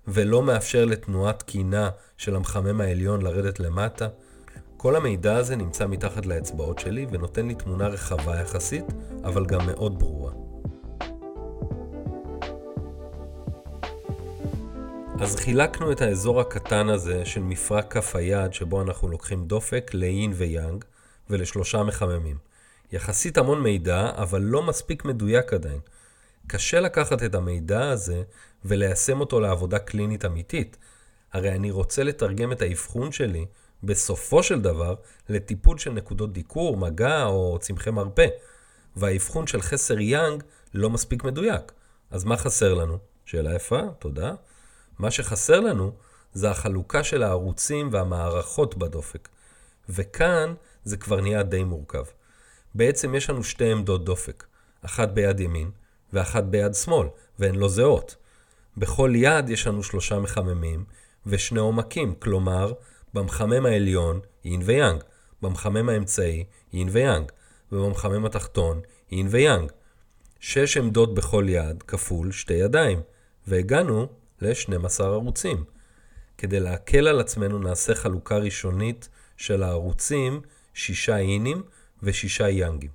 ולא 0.09 0.43
מאפשר 0.43 0.85
לתנועה 0.85 1.33
תקינה 1.33 1.91
של 2.17 2.37
המחמם 2.37 2.81
העליון 2.81 3.23
לרדת 3.23 3.61
למטה? 3.61 4.09
כל 4.77 4.97
המידע 4.97 5.37
הזה 5.37 5.57
נמצא 5.57 5.87
מתחת 5.87 6.27
לאצבעות 6.27 6.79
שלי 6.79 7.07
ונותן 7.11 7.47
לי 7.49 7.55
תמונה 7.55 7.89
רחבה 7.89 8.41
יחסית, 8.41 8.85
אבל 9.25 9.47
גם 9.47 9.67
מאוד 9.67 9.99
ברורה. 9.99 10.52
אז 15.21 15.37
חילקנו 15.37 15.92
את 15.92 16.00
האזור 16.00 16.40
הקטן 16.40 16.88
הזה 16.88 17.25
של 17.25 17.40
מפרק 17.40 17.92
כף 17.92 18.16
היד 18.16 18.52
שבו 18.52 18.83
אנחנו 18.83 19.09
לוקחים 19.09 19.45
דופק 19.45 19.90
לאין 19.95 20.33
ויאנג 20.37 20.85
ולשלושה 21.31 21.83
מחממים. 21.83 22.37
יחסית 22.92 23.38
המון 23.38 23.62
מידע, 23.62 24.11
אבל 24.14 24.40
לא 24.42 24.62
מספיק 24.62 25.04
מדויק 25.04 25.52
עדיין. 25.52 25.81
קשה 26.47 26.81
לקחת 26.81 27.23
את 27.23 27.35
המידע 27.35 27.88
הזה 27.88 28.23
וליישם 28.64 29.21
אותו 29.21 29.40
לעבודה 29.40 29.78
קלינית 29.78 30.25
אמיתית. 30.25 30.76
הרי 31.33 31.52
אני 31.52 31.71
רוצה 31.71 32.02
לתרגם 32.02 32.52
את 32.52 32.62
האבחון 32.62 33.12
שלי, 33.12 33.47
בסופו 33.83 34.42
של 34.42 34.61
דבר, 34.61 34.95
לטיפול 35.28 35.78
של 35.78 35.90
נקודות 35.90 36.33
דיקור, 36.33 36.76
מגע 36.76 37.25
או 37.25 37.59
צמחי 37.61 37.90
מרפא. 37.90 38.26
והאבחון 38.97 39.47
של 39.47 39.62
חסר 39.62 40.00
יאנג 40.00 40.42
לא 40.75 40.90
מספיק 40.90 41.25
מדויק. 41.25 41.73
אז 42.11 42.25
מה 42.25 42.37
חסר 42.37 42.75
לנו? 42.75 42.99
שאלה 43.25 43.54
יפה, 43.54 43.81
תודה. 43.99 44.35
מה 44.99 45.11
שחסר 45.11 45.61
לנו 45.61 45.93
זה 46.33 46.51
החלוקה 46.51 47.05
של 47.05 47.23
הערוצים 47.23 47.89
והמערכות 47.93 48.77
בדופק. 48.77 49.29
וכאן 49.89 50.55
זה 50.85 50.97
כבר 50.97 51.21
נהיה 51.21 51.43
די 51.43 51.65
מורכב. 51.65 52.05
בעצם 52.75 53.15
יש 53.15 53.31
לנו 53.31 53.45
שתי 53.45 53.73
עמדות 53.73 54.05
דופק, 54.05 54.45
אחת 54.83 55.09
ביד 55.09 55.41
ימין 55.41 55.71
ואחת 56.13 56.45
ביד 56.45 56.75
שמאל, 56.75 57.09
והן 57.39 57.55
לא 57.55 57.69
זהות. 57.69 58.17
בכל 58.77 59.13
יד 59.15 59.51
יש 59.51 59.67
לנו 59.67 59.83
שלושה 59.83 60.19
מחממים 60.19 60.85
ושני 61.27 61.61
עומקים, 61.61 62.15
כלומר, 62.15 62.73
במחמם 63.15 63.67
העליון 63.67 64.21
יין 64.45 64.61
ויאנג, 64.65 65.03
במחמם 65.43 65.89
האמצעי 65.89 66.45
יין 66.73 66.89
ויאנג, 66.93 67.33
ובמחמם 67.73 68.25
התחתון 68.25 68.81
יין 69.11 69.27
ויאנג. 69.31 69.73
שש 70.41 70.77
עמדות 70.77 71.15
בכל 71.15 71.47
יד 71.49 71.83
כפול 71.83 72.33
שתי 72.33 72.55
ידיים, 72.55 73.01
והגענו 73.47 74.07
ל-12 74.43 75.03
ערוצים. 75.03 75.65
כדי 76.39 76.61
להקל 76.61 77.09
על 77.09 77.21
עצמנו 77.21 77.59
נעשה 77.59 77.95
חלוקה 77.95 78.37
ראשונית 78.37 79.09
של 79.37 79.63
הערוצים, 79.63 80.41
שישה 80.75 81.19
אינים 81.19 81.63
ושישה 82.03 82.49
יאנגים. 82.49 82.91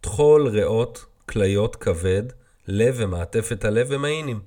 טחול, 0.00 0.48
ריאות, 0.48 1.04
כליות, 1.28 1.76
כבד, 1.76 2.22
לב 2.68 2.94
ומעטפת 2.98 3.64
הלב 3.64 3.92
הם 3.92 4.04
האינים. 4.04 4.40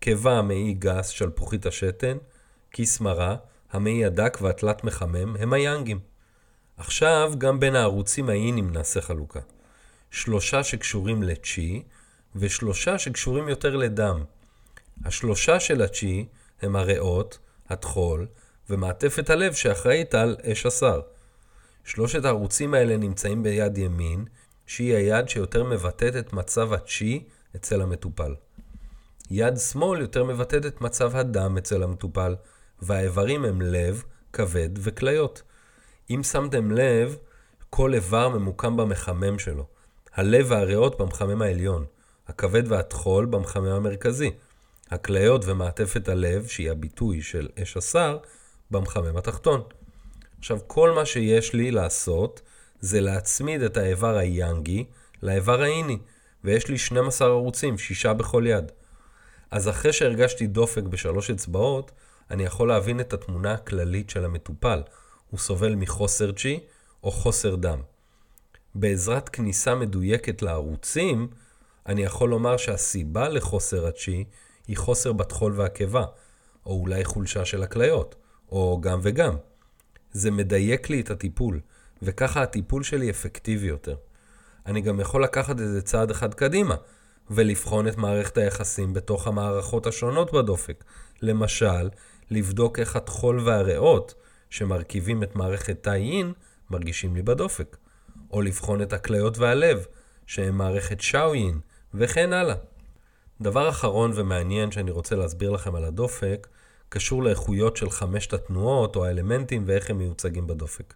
קיבה, 0.00 0.42
מעי 0.42 0.74
גס, 0.74 1.08
שלפוחית 1.08 1.66
השתן, 1.66 2.16
כיס 2.70 3.00
מרה, 3.00 3.36
המעי 3.72 4.04
הדק 4.04 4.38
והתלת 4.40 4.84
מחמם 4.84 5.36
הם 5.36 5.52
היאנגים. 5.52 6.00
עכשיו 6.76 7.32
גם 7.38 7.60
בין 7.60 7.74
הערוצים 7.74 8.28
האינים 8.28 8.72
נעשה 8.72 9.00
חלוקה. 9.00 9.40
שלושה 10.10 10.62
שקשורים 10.62 11.22
לצ'י 11.22 11.82
ושלושה 12.36 12.98
שקשורים 12.98 13.48
יותר 13.48 13.76
לדם. 13.76 14.24
השלושה 15.04 15.60
של 15.60 15.82
הצ'י 15.82 16.26
הם 16.62 16.76
הריאות, 16.76 17.38
הטחול 17.68 18.26
ומעטפת 18.70 19.30
הלב 19.30 19.54
שאחראית 19.54 20.14
על 20.14 20.36
אש 20.42 20.66
השר. 20.66 21.00
שלושת 21.84 22.24
הערוצים 22.24 22.74
האלה 22.74 22.96
נמצאים 22.96 23.42
ביד 23.42 23.78
ימין, 23.78 24.24
שהיא 24.66 24.94
היד 24.94 25.28
שיותר 25.28 25.64
מבטאת 25.64 26.16
את 26.16 26.32
מצב 26.32 26.72
הצ'י 26.72 27.24
אצל 27.56 27.82
המטופל. 27.82 28.34
יד 29.30 29.56
שמאל 29.56 30.00
יותר 30.00 30.24
מבטאת 30.24 30.66
את 30.66 30.80
מצב 30.80 31.16
הדם 31.16 31.56
אצל 31.58 31.82
המטופל, 31.82 32.34
והאיברים 32.82 33.44
הם 33.44 33.62
לב, 33.62 34.02
כבד 34.32 34.70
וכליות. 34.78 35.42
אם 36.10 36.22
שמתם 36.22 36.70
לב, 36.70 37.16
כל 37.70 37.94
איבר 37.94 38.28
ממוקם 38.28 38.76
במחמם 38.76 39.38
שלו. 39.38 39.66
הלב 40.14 40.46
והריאות 40.48 41.00
במחמם 41.00 41.42
העליון, 41.42 41.84
הכבד 42.28 42.72
והטחול 42.72 43.26
במחמם 43.26 43.66
המרכזי, 43.66 44.30
הכליות 44.90 45.42
ומעטפת 45.44 46.08
הלב, 46.08 46.46
שהיא 46.46 46.70
הביטוי 46.70 47.22
של 47.22 47.48
אש 47.62 47.76
השר, 47.76 48.18
במחמם 48.70 49.16
התחתון. 49.16 49.62
עכשיו, 50.38 50.58
כל 50.66 50.90
מה 50.90 51.06
שיש 51.06 51.52
לי 51.52 51.70
לעשות 51.70 52.42
זה 52.80 53.00
להצמיד 53.00 53.62
את 53.62 53.76
האיבר 53.76 54.16
היאנגי 54.16 54.84
לאיבר 55.22 55.62
האיני, 55.62 55.98
ויש 56.44 56.68
לי 56.68 56.78
12 56.78 57.28
ערוצים, 57.28 57.78
שישה 57.78 58.14
בכל 58.14 58.44
יד. 58.46 58.72
אז 59.50 59.68
אחרי 59.68 59.92
שהרגשתי 59.92 60.46
דופק 60.46 60.82
בשלוש 60.82 61.30
אצבעות, 61.30 61.92
אני 62.30 62.44
יכול 62.44 62.68
להבין 62.68 63.00
את 63.00 63.12
התמונה 63.12 63.52
הכללית 63.52 64.10
של 64.10 64.24
המטופל. 64.24 64.82
הוא 65.30 65.40
סובל 65.40 65.74
מחוסר 65.74 66.32
צ'י 66.32 66.60
או 67.04 67.10
חוסר 67.10 67.54
דם. 67.54 67.80
בעזרת 68.74 69.28
כניסה 69.28 69.74
מדויקת 69.74 70.42
לערוצים, 70.42 71.28
אני 71.86 72.02
יכול 72.02 72.30
לומר 72.30 72.56
שהסיבה 72.56 73.28
לחוסר 73.28 73.86
הצ'י 73.86 74.24
היא 74.68 74.76
חוסר 74.76 75.12
בטחול 75.12 75.52
והקיבה, 75.56 76.04
או 76.66 76.80
אולי 76.80 77.04
חולשה 77.04 77.44
של 77.44 77.62
הכליות, 77.62 78.14
או 78.52 78.78
גם 78.80 79.00
וגם. 79.02 79.36
זה 80.12 80.30
מדייק 80.30 80.90
לי 80.90 81.00
את 81.00 81.10
הטיפול, 81.10 81.60
וככה 82.02 82.42
הטיפול 82.42 82.82
שלי 82.82 83.10
אפקטיבי 83.10 83.66
יותר. 83.66 83.96
אני 84.66 84.80
גם 84.80 85.00
יכול 85.00 85.24
לקחת 85.24 85.50
את 85.50 85.68
זה 85.68 85.82
צעד 85.82 86.10
אחד 86.10 86.34
קדימה, 86.34 86.74
ולבחון 87.30 87.88
את 87.88 87.96
מערכת 87.96 88.38
היחסים 88.38 88.92
בתוך 88.92 89.26
המערכות 89.26 89.86
השונות 89.86 90.32
בדופק. 90.32 90.84
למשל, 91.22 91.88
לבדוק 92.30 92.78
איך 92.78 92.96
הטחול 92.96 93.40
והריאות, 93.40 94.14
שמרכיבים 94.50 95.22
את 95.22 95.36
מערכת 95.36 95.82
תאי 95.82 96.10
אין, 96.10 96.32
מרגישים 96.70 97.14
לי 97.14 97.22
בדופק. 97.22 97.76
או 98.32 98.42
לבחון 98.42 98.82
את 98.82 98.92
הכליות 98.92 99.38
והלב, 99.38 99.86
שהם 100.26 100.58
מערכת 100.58 101.00
שאויין, 101.00 101.60
וכן 101.94 102.32
הלאה. 102.32 102.54
דבר 103.40 103.68
אחרון 103.68 104.12
ומעניין 104.14 104.70
שאני 104.70 104.90
רוצה 104.90 105.16
להסביר 105.16 105.50
לכם 105.50 105.74
על 105.74 105.84
הדופק, 105.84 106.46
קשור 106.88 107.22
לאיכויות 107.22 107.76
של 107.76 107.90
חמשת 107.90 108.32
התנועות 108.32 108.96
או 108.96 109.04
האלמנטים 109.04 109.64
ואיך 109.66 109.90
הם 109.90 109.98
מיוצגים 109.98 110.46
בדופק. 110.46 110.94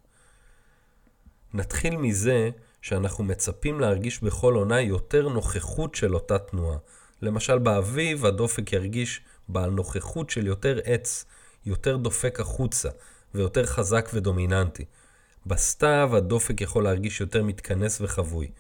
נתחיל 1.55 1.97
מזה 1.97 2.51
שאנחנו 2.83 3.25
מצפים 3.25 3.81
להרגיש 3.81 4.23
בכל 4.23 4.55
עונה 4.55 4.81
יותר 4.81 5.29
נוכחות 5.29 5.95
של 5.95 6.15
אותה 6.15 6.39
תנועה. 6.39 6.79
למשל 7.23 7.59
באביב 7.59 8.27
הדופק 8.27 8.73
ירגיש 8.73 9.21
בעל 9.49 9.71
נוכחות 9.71 10.31
של 10.31 10.47
יותר 10.47 10.79
עץ, 10.85 11.25
יותר 11.67 11.97
דופק 11.97 12.41
החוצה 12.41 12.89
ויותר 13.35 13.67
חזק 13.67 14.11
ודומיננטי. 14.15 14.85
בסתיו 15.47 16.11
הדופק 16.17 16.61
יכול 16.61 16.85
להרגיש 16.85 17.21
יותר 17.21 17.43
מתכנס 17.43 18.01
וחבוי. 18.01 18.51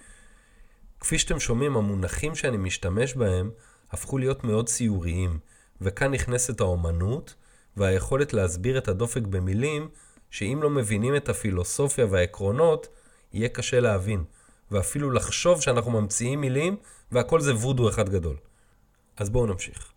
כפי 1.00 1.18
שאתם 1.18 1.40
שומעים, 1.40 1.76
המונחים 1.76 2.34
שאני 2.34 2.56
משתמש 2.56 3.14
בהם 3.14 3.50
הפכו 3.92 4.18
להיות 4.18 4.44
מאוד 4.44 4.68
ציוריים, 4.68 5.38
וכאן 5.80 6.14
נכנסת 6.14 6.60
האומנות 6.60 7.34
והיכולת 7.76 8.32
להסביר 8.32 8.78
את 8.78 8.88
הדופק 8.88 9.22
במילים 9.22 9.88
שאם 10.30 10.58
לא 10.62 10.70
מבינים 10.70 11.16
את 11.16 11.28
הפילוסופיה 11.28 12.06
והעקרונות, 12.10 12.88
יהיה 13.32 13.48
קשה 13.48 13.80
להבין, 13.80 14.24
ואפילו 14.70 15.10
לחשוב 15.10 15.60
שאנחנו 15.60 15.90
ממציאים 15.90 16.40
מילים 16.40 16.76
והכל 17.12 17.40
זה 17.40 17.54
וודו 17.54 17.88
אחד 17.88 18.08
גדול. 18.08 18.36
אז 19.16 19.30
בואו 19.30 19.46
נמשיך. 19.46 19.92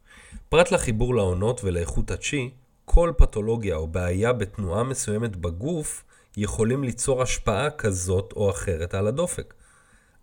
פרט 0.50 0.72
לחיבור 0.72 1.16
לעונות 1.16 1.64
ולאיכות 1.64 2.12
הצ'י, 2.12 2.50
כל 2.86 3.12
פתולוגיה 3.18 3.76
או 3.76 3.88
בעיה 3.88 4.34
בתנועה 4.34 4.84
מסוימת 4.84 5.36
בגוף 5.36 6.04
יכולים 6.38 6.84
ליצור 6.84 7.22
השפעה 7.22 7.70
כזאת 7.70 8.34
או 8.36 8.50
אחרת 8.50 8.94
על 8.94 9.08
הדופק. 9.08 9.54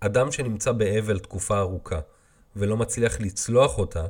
אדם 0.01 0.33
שנמצא 0.33 0.73
באבל 0.73 1.18
תקופה 1.18 1.59
ארוכה 1.59 2.01
ולא 2.57 2.77
מצליח 2.77 3.21
לצלוח 3.21 3.79
אותה, 3.79 4.07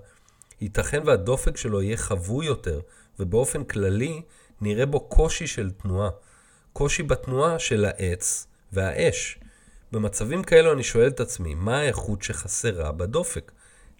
ייתכן 0.60 1.02
והדופק 1.06 1.56
שלו 1.56 1.82
יהיה 1.82 1.96
חבוי 1.96 2.46
יותר, 2.46 2.80
ובאופן 3.18 3.64
כללי 3.64 4.22
נראה 4.60 4.86
בו 4.86 5.00
קושי 5.00 5.46
של 5.46 5.70
תנועה. 5.70 6.10
קושי 6.72 7.02
בתנועה 7.02 7.58
של 7.58 7.84
העץ 7.84 8.46
והאש. 8.72 9.38
במצבים 9.92 10.42
כאלו 10.42 10.72
אני 10.72 10.82
שואל 10.82 11.08
את 11.08 11.20
עצמי, 11.20 11.54
מה 11.54 11.78
האיכות 11.78 12.22
שחסרה 12.22 12.92
בדופק? 12.92 13.52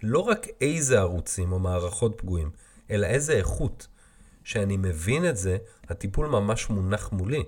לא 0.03 0.19
רק 0.19 0.47
איזה 0.61 0.99
ערוצים 0.99 1.53
או 1.53 1.59
מערכות 1.59 2.15
פגועים, 2.19 2.51
אלא 2.91 3.07
איזה 3.07 3.33
איכות. 3.33 3.87
כשאני 4.45 4.77
מבין 4.77 5.29
את 5.29 5.37
זה, 5.37 5.59
הטיפול 5.89 6.27
ממש 6.27 6.71
מונח 6.71 7.13
מולי. 7.13 7.45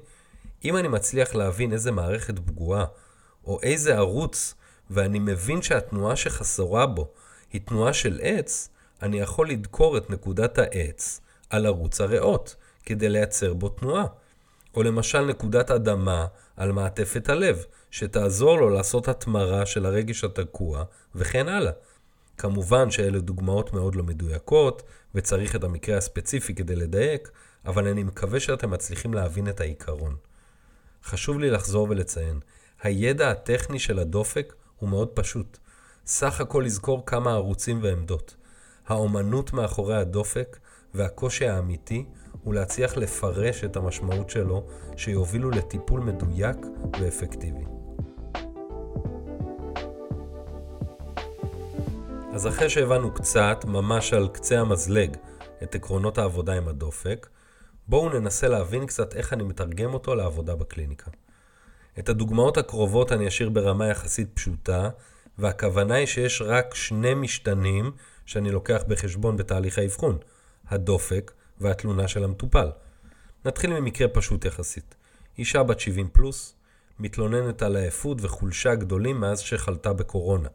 אם 0.64 0.76
אני 0.76 0.88
מצליח 0.88 1.34
להבין 1.34 1.72
איזה 1.72 1.90
מערכת 1.90 2.38
פגועה, 2.38 2.84
או 3.44 3.60
איזה 3.62 3.96
ערוץ, 3.96 4.54
ואני 4.92 5.18
מבין 5.18 5.62
שהתנועה 5.62 6.16
שחסרה 6.16 6.86
בו 6.86 7.08
היא 7.52 7.60
תנועה 7.64 7.92
של 7.92 8.20
עץ, 8.22 8.68
אני 9.02 9.20
יכול 9.20 9.50
לדקור 9.50 9.96
את 9.98 10.10
נקודת 10.10 10.58
העץ 10.58 11.20
על 11.50 11.66
ערוץ 11.66 12.00
הריאות, 12.00 12.56
כדי 12.86 13.08
לייצר 13.08 13.54
בו 13.54 13.68
תנועה. 13.68 14.04
או 14.74 14.82
למשל 14.82 15.20
נקודת 15.20 15.70
אדמה 15.70 16.26
על 16.56 16.72
מעטפת 16.72 17.28
הלב, 17.28 17.64
שתעזור 17.90 18.58
לו 18.58 18.70
לעשות 18.70 19.08
התמרה 19.08 19.66
של 19.66 19.86
הרגש 19.86 20.24
התקוע, 20.24 20.84
וכן 21.14 21.48
הלאה. 21.48 21.72
כמובן 22.38 22.90
שאלה 22.90 23.20
דוגמאות 23.20 23.72
מאוד 23.72 23.94
לא 23.94 24.02
מדויקות, 24.02 24.82
וצריך 25.14 25.56
את 25.56 25.64
המקרה 25.64 25.96
הספציפי 25.96 26.54
כדי 26.54 26.76
לדייק, 26.76 27.30
אבל 27.66 27.88
אני 27.88 28.02
מקווה 28.02 28.40
שאתם 28.40 28.70
מצליחים 28.70 29.14
להבין 29.14 29.48
את 29.48 29.60
העיקרון. 29.60 30.16
חשוב 31.04 31.38
לי 31.38 31.50
לחזור 31.50 31.86
ולציין, 31.90 32.40
הידע 32.82 33.30
הטכני 33.30 33.78
של 33.78 33.98
הדופק 33.98 34.54
הוא 34.82 34.90
מאוד 34.90 35.08
פשוט. 35.08 35.58
סך 36.06 36.40
הכל 36.40 36.62
לזכור 36.66 37.06
כמה 37.06 37.32
ערוצים 37.32 37.78
ועמדות. 37.82 38.36
האומנות 38.86 39.52
מאחורי 39.52 39.96
הדופק 39.96 40.58
והקושי 40.94 41.48
האמיתי 41.48 42.04
הוא 42.42 42.54
להצליח 42.54 42.96
לפרש 42.96 43.64
את 43.64 43.76
המשמעות 43.76 44.30
שלו 44.30 44.66
שיובילו 44.96 45.50
לטיפול 45.50 46.00
מדויק 46.00 46.56
ואפקטיבי. 47.00 47.64
אז 52.32 52.46
אחרי 52.46 52.70
שהבנו 52.70 53.14
קצת, 53.14 53.64
ממש 53.64 54.12
על 54.12 54.28
קצה 54.28 54.60
המזלג, 54.60 55.16
את 55.62 55.74
עקרונות 55.74 56.18
העבודה 56.18 56.52
עם 56.52 56.68
הדופק, 56.68 57.28
בואו 57.88 58.08
ננסה 58.08 58.48
להבין 58.48 58.86
קצת 58.86 59.14
איך 59.14 59.32
אני 59.32 59.42
מתרגם 59.42 59.94
אותו 59.94 60.14
לעבודה 60.14 60.56
בקליניקה. 60.56 61.10
את 61.98 62.08
הדוגמאות 62.08 62.56
הקרובות 62.58 63.12
אני 63.12 63.28
אשאיר 63.28 63.50
ברמה 63.50 63.88
יחסית 63.88 64.28
פשוטה, 64.34 64.88
והכוונה 65.38 65.94
היא 65.94 66.06
שיש 66.06 66.42
רק 66.42 66.74
שני 66.74 67.14
משתנים 67.14 67.90
שאני 68.26 68.50
לוקח 68.50 68.82
בחשבון 68.88 69.36
בתהליך 69.36 69.78
האבחון, 69.78 70.18
הדופק 70.68 71.32
והתלונה 71.60 72.08
של 72.08 72.24
המטופל. 72.24 72.68
נתחיל 73.44 73.80
ממקרה 73.80 74.08
פשוט 74.08 74.44
יחסית. 74.44 74.94
אישה 75.38 75.62
בת 75.62 75.80
70 75.80 76.08
פלוס, 76.12 76.54
מתלוננת 76.98 77.62
על 77.62 77.76
עייפות 77.76 78.18
וחולשה 78.20 78.74
גדולים 78.74 79.20
מאז 79.20 79.40
שחלתה 79.40 79.92
בקורונה. 79.92 80.48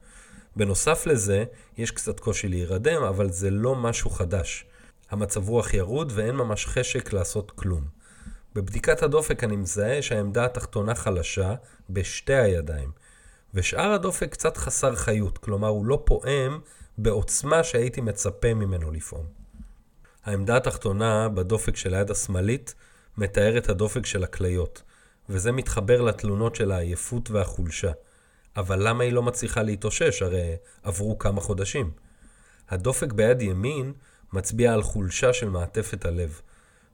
בנוסף 0.56 1.06
לזה, 1.06 1.44
יש 1.78 1.92
קצת 1.92 2.20
קושי 2.20 2.48
להירדם, 2.48 3.04
אבל 3.04 3.32
זה 3.32 3.50
לא 3.50 3.76
משהו 3.76 4.10
חדש. 4.10 4.66
המצב 5.10 5.50
רוח 5.50 5.74
ירוד 5.74 6.12
ואין 6.16 6.36
ממש 6.36 6.66
חשק 6.66 7.14
לעשות 7.14 7.52
כלום. 7.52 7.97
בבדיקת 8.56 9.04
הדופק 9.04 9.44
אני 9.44 9.56
מזהה 9.56 10.02
שהעמדה 10.02 10.46
התחתונה 10.46 10.96
חלשה 10.96 11.56
בשתי 11.90 12.34
הידיים, 12.34 12.92
ושאר 13.54 13.92
הדופק 13.92 14.32
קצת 14.32 14.58
חסר 14.58 14.96
חיות, 14.96 15.38
כלומר 15.38 15.68
הוא 15.68 15.86
לא 15.86 16.02
פועם 16.06 16.60
בעוצמה 16.98 17.64
שהייתי 17.64 18.02
מצפה 18.02 18.54
ממנו 18.54 18.92
לפעום. 18.92 19.26
העמדה 20.26 20.58
התחתונה 20.58 21.30
בדופק 21.30 21.76
של 21.76 21.94
היד 21.94 22.12
השמאלית 22.12 22.76
מתאר 23.18 23.58
את 23.58 23.70
הדופק 23.70 24.06
של 24.06 24.24
הכליות, 24.24 24.82
וזה 25.30 25.52
מתחבר 25.52 26.02
לתלונות 26.02 26.56
של 26.56 26.72
העייפות 26.72 27.32
והחולשה. 27.32 27.92
אבל 28.58 28.88
למה 28.88 29.04
היא 29.04 29.14
לא 29.14 29.24
מצליחה 29.24 29.62
להתאושש? 29.64 30.22
הרי 30.22 30.56
עברו 30.84 31.18
כמה 31.18 31.42
חודשים. 31.42 31.92
הדופק 32.70 33.14
ביד 33.14 33.42
ימין 33.42 33.94
מצביע 34.34 34.74
על 34.74 34.84
חולשה 34.84 35.34
של 35.34 35.50
מעטפת 35.50 36.06
הלב, 36.06 36.42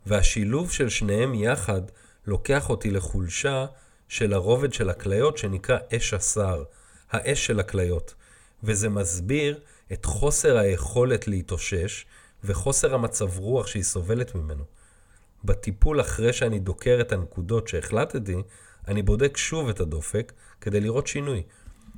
והשילוב 0.06 0.72
של 0.72 0.90
שניהם 0.90 1.34
יחד 1.34 1.82
לוקח 2.28 2.70
אותי 2.70 2.92
לחולשה 2.92 3.66
של 4.08 4.34
הרובד 4.34 4.74
של 4.74 4.90
הכליות 4.90 5.38
שנקרא 5.38 5.78
אש 5.96 6.14
השר, 6.14 6.64
האש 7.12 7.46
של 7.46 7.60
הכליות, 7.60 8.14
וזה 8.64 8.90
מסביר 8.90 9.60
את 9.94 10.06
חוסר 10.06 10.58
היכולת 10.58 11.28
להתאושש 11.28 12.06
וחוסר 12.44 12.94
המצב 12.94 13.40
רוח 13.40 13.68
שהיא 13.68 13.84
סובלת 13.84 14.36
ממנו. 14.36 14.64
בטיפול 15.44 16.02
אחרי 16.02 16.34
שאני 16.34 16.60
דוקר 16.60 16.98
את 17.02 17.12
הנקודות 17.12 17.68
שהחלטתי, 17.68 18.36
אני 18.88 19.02
בודק 19.02 19.38
שוב 19.38 19.70
את 19.70 19.80
הדופק 19.80 20.34
כדי 20.62 20.80
לראות 20.80 21.08
שינוי. 21.08 21.44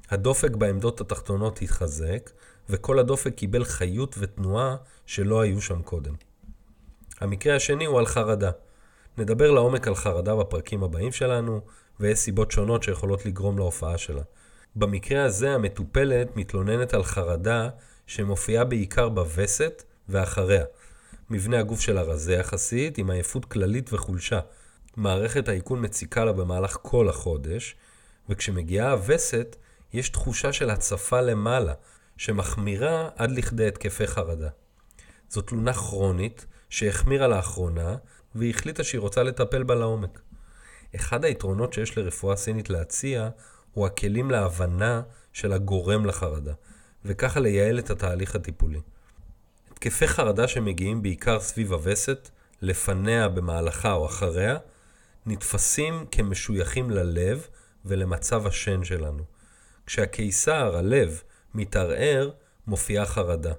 הדופק 0.09 0.51
בעמדות 0.51 1.01
התחתונות 1.01 1.61
התחזק, 1.61 2.29
וכל 2.69 2.99
הדופק 2.99 3.35
קיבל 3.35 3.65
חיות 3.65 4.15
ותנועה 4.19 4.75
שלא 5.05 5.41
היו 5.41 5.61
שם 5.61 5.81
קודם. 5.81 6.13
המקרה 7.21 7.55
השני 7.55 7.85
הוא 7.85 7.99
על 7.99 8.05
חרדה. 8.05 8.51
נדבר 9.17 9.51
לעומק 9.51 9.87
על 9.87 9.95
חרדה 9.95 10.35
בפרקים 10.35 10.83
הבאים 10.83 11.11
שלנו, 11.11 11.61
ויש 11.99 12.19
סיבות 12.19 12.51
שונות 12.51 12.83
שיכולות 12.83 13.25
לגרום 13.25 13.57
להופעה 13.57 13.97
שלה. 13.97 14.21
במקרה 14.75 15.23
הזה 15.23 15.51
המטופלת 15.51 16.37
מתלוננת 16.37 16.93
על 16.93 17.03
חרדה 17.03 17.69
שמופיעה 18.07 18.63
בעיקר 18.63 19.09
בווסת 19.09 19.83
ואחריה. 20.09 20.65
מבנה 21.29 21.59
הגוף 21.59 21.81
שלה 21.81 22.01
רזה 22.01 22.33
יחסית, 22.33 22.97
עם 22.97 23.09
עייפות 23.09 23.45
כללית 23.45 23.93
וחולשה. 23.93 24.39
מערכת 24.97 25.47
העיכול 25.47 25.79
מציקה 25.79 26.25
לה 26.25 26.33
במהלך 26.33 26.77
כל 26.81 27.09
החודש, 27.09 27.75
וכשמגיעה 28.29 28.91
הווסת, 28.91 29.55
יש 29.93 30.09
תחושה 30.09 30.53
של 30.53 30.69
הצפה 30.69 31.21
למעלה, 31.21 31.73
שמחמירה 32.17 33.09
עד 33.15 33.31
לכדי 33.31 33.67
התקפי 33.67 34.07
חרדה. 34.07 34.49
זו 35.29 35.41
תלונה 35.41 35.73
כרונית 35.73 36.45
שהחמירה 36.75 37.27
לאחרונה, 37.27 37.95
והיא 38.35 38.49
החליטה 38.49 38.83
שהיא 38.83 38.99
רוצה 38.99 39.23
לטפל 39.23 39.63
בה 39.63 39.75
לעומק. 39.75 40.21
אחד 40.95 41.25
היתרונות 41.25 41.73
שיש 41.73 41.97
לרפואה 41.97 42.35
סינית 42.35 42.69
להציע 42.69 43.29
הוא 43.73 43.85
הכלים 43.85 44.31
להבנה 44.31 45.01
של 45.33 45.53
הגורם 45.53 46.05
לחרדה, 46.05 46.53
וככה 47.05 47.39
לייעל 47.39 47.79
את 47.79 47.89
התהליך 47.89 48.35
הטיפולי. 48.35 48.79
התקפי 49.71 50.07
חרדה 50.07 50.47
שמגיעים 50.47 51.01
בעיקר 51.01 51.39
סביב 51.39 51.73
הווסת, 51.73 52.29
לפניה, 52.61 53.27
במהלכה 53.27 53.93
או 53.93 54.05
אחריה, 54.05 54.57
נתפסים 55.25 56.05
כמשויכים 56.11 56.89
ללב 56.89 57.47
ולמצב 57.85 58.47
השן 58.47 58.83
שלנו. 58.83 59.23
כשהקיסר, 59.85 60.77
הלב, 60.77 61.21
מתערער, 61.53 62.31
מופיעה 62.67 63.05
חרדה. 63.05 63.53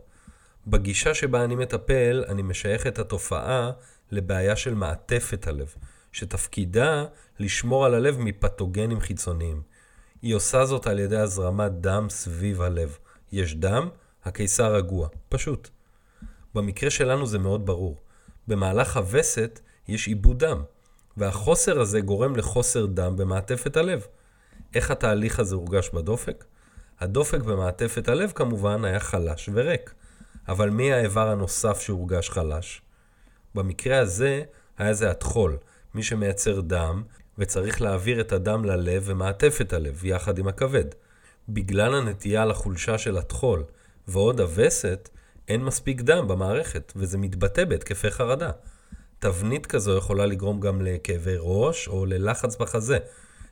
בגישה 0.67 1.15
שבה 1.15 1.45
אני 1.45 1.55
מטפל, 1.55 2.25
אני 2.29 2.43
משייך 2.43 2.87
את 2.87 2.99
התופעה 2.99 3.71
לבעיה 4.11 4.57
של 4.57 4.75
מעטפת 4.75 5.47
הלב, 5.47 5.75
שתפקידה 6.13 7.05
לשמור 7.39 7.87
על 7.87 7.95
הלב 7.95 8.19
מפתוגנים 8.19 9.01
חיצוניים. 9.01 9.63
היא 10.23 10.35
עושה 10.35 10.65
זאת 10.65 10.87
על 10.87 10.99
ידי 10.99 11.17
הזרמת 11.17 11.73
דם 11.73 12.07
סביב 12.11 12.63
הלב. 12.63 12.99
יש 13.33 13.55
דם, 13.55 13.89
הקיסר 14.25 14.75
רגוע. 14.75 15.09
פשוט. 15.29 15.69
במקרה 16.55 16.91
שלנו 16.91 17.27
זה 17.27 17.39
מאוד 17.39 17.67
ברור. 17.67 17.97
במהלך 18.49 18.97
הווסת 18.97 19.61
יש 19.89 20.09
עיבוד 20.09 20.45
דם, 20.45 20.63
והחוסר 21.17 21.81
הזה 21.81 22.01
גורם 22.01 22.37
לחוסר 22.37 22.87
דם 22.87 23.17
במעטפת 23.17 23.77
הלב. 23.77 24.07
איך 24.75 24.91
התהליך 24.91 25.41
הזה 25.41 25.55
הורגש 25.55 25.91
בדופק? 25.95 26.45
הדופק 27.01 27.41
במעטפת 27.41 28.09
הלב 28.09 28.33
כמובן 28.35 28.85
היה 28.85 29.01
חלש 29.01 29.51
וריק. 29.53 29.95
אבל 30.49 30.71
מי 30.71 30.93
האיבר 30.93 31.29
הנוסף 31.29 31.81
שהורגש 31.81 32.31
חלש? 32.31 32.83
במקרה 33.55 33.99
הזה 33.99 34.43
היה 34.79 34.95
זה 34.95 35.11
הטחול, 35.11 35.57
מי 35.95 36.03
שמייצר 36.03 36.61
דם, 36.61 37.03
וצריך 37.39 37.83
להעביר 37.83 38.21
את 38.21 38.33
הדם 38.33 38.65
ללב 38.65 39.03
ומעטפת 39.07 39.73
הלב, 39.73 40.05
יחד 40.05 40.39
עם 40.39 40.49
הכבד. 40.49 40.85
בגלל 41.49 41.95
הנטייה 41.95 42.45
לחולשה 42.45 42.99
של 42.99 43.17
הטחול 43.17 43.65
ועוד 44.09 44.41
הווסת, 44.41 45.09
אין 45.49 45.65
מספיק 45.65 46.01
דם 46.01 46.29
במערכת, 46.29 46.93
וזה 46.97 47.19
מתבטא 47.19 47.65
בהתקפי 47.65 48.11
חרדה. 48.11 48.51
תבנית 49.19 49.67
כזו 49.67 49.97
יכולה 49.97 50.27
לגרום 50.27 50.61
גם 50.61 50.83
לכאבי 50.83 51.37
ראש 51.39 51.89
או 51.89 52.07
ללחץ 52.07 52.57
בחזה. 52.57 52.99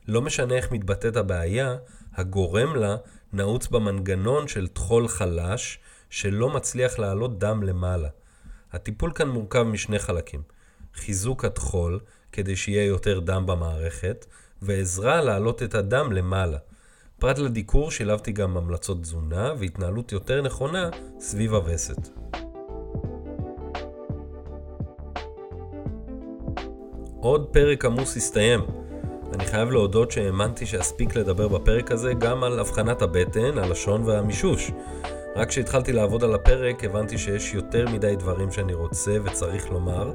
לא 0.07 0.21
משנה 0.21 0.55
איך 0.55 0.71
מתבטאת 0.71 1.15
הבעיה, 1.15 1.75
הגורם 2.13 2.75
לה 2.75 2.95
נעוץ 3.33 3.67
במנגנון 3.67 4.47
של 4.47 4.67
טחול 4.67 5.07
חלש 5.07 5.79
שלא 6.09 6.49
מצליח 6.49 6.99
להעלות 6.99 7.39
דם 7.39 7.63
למעלה. 7.63 8.09
הטיפול 8.71 9.11
כאן 9.15 9.29
מורכב 9.29 9.63
משני 9.63 9.99
חלקים. 9.99 10.41
חיזוק 10.95 11.45
הטחול, 11.45 11.99
כדי 12.31 12.55
שיהיה 12.55 12.85
יותר 12.85 13.19
דם 13.19 13.45
במערכת, 13.45 14.25
ועזרה 14.61 15.21
להעלות 15.21 15.63
את 15.63 15.75
הדם 15.75 16.11
למעלה. 16.11 16.57
פרט 17.19 17.37
לדיקור 17.37 17.91
שילבתי 17.91 18.31
גם 18.31 18.57
המלצות 18.57 19.01
תזונה 19.01 19.53
והתנהלות 19.59 20.11
יותר 20.11 20.41
נכונה 20.41 20.89
סביב 21.19 21.53
הווסת. 21.53 22.09
עוד 27.19 27.47
פרק 27.51 27.85
עמוס 27.85 28.17
הסתיים. 28.17 28.61
אני 29.33 29.45
חייב 29.45 29.71
להודות 29.71 30.11
שהאמנתי 30.11 30.65
שאספיק 30.65 31.15
לדבר 31.15 31.47
בפרק 31.47 31.91
הזה 31.91 32.13
גם 32.13 32.43
על 32.43 32.59
אבחנת 32.59 33.01
הבטן, 33.01 33.57
הלשון 33.57 34.03
והמישוש. 34.03 34.71
רק 35.35 35.47
כשהתחלתי 35.47 35.93
לעבוד 35.93 36.23
על 36.23 36.33
הפרק 36.35 36.83
הבנתי 36.83 37.17
שיש 37.17 37.53
יותר 37.53 37.85
מדי 37.89 38.15
דברים 38.15 38.51
שאני 38.51 38.73
רוצה 38.73 39.17
וצריך 39.23 39.71
לומר, 39.71 40.13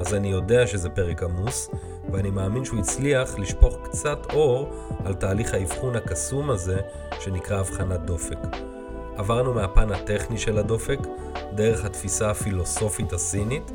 אז 0.00 0.14
אני 0.14 0.28
יודע 0.28 0.66
שזה 0.66 0.88
פרק 0.88 1.22
עמוס, 1.22 1.70
ואני 2.12 2.30
מאמין 2.30 2.64
שהוא 2.64 2.80
הצליח 2.80 3.38
לשפוך 3.38 3.78
קצת 3.84 4.18
אור 4.32 4.70
על 5.04 5.14
תהליך 5.14 5.54
האבחון 5.54 5.96
הקסום 5.96 6.50
הזה 6.50 6.80
שנקרא 7.20 7.60
אבחנת 7.60 8.00
דופק. 8.00 8.38
עברנו 9.16 9.54
מהפן 9.54 9.92
הטכני 9.92 10.38
של 10.38 10.58
הדופק, 10.58 10.98
דרך 11.54 11.84
התפיסה 11.84 12.30
הפילוסופית 12.30 13.12
הסינית, 13.12 13.72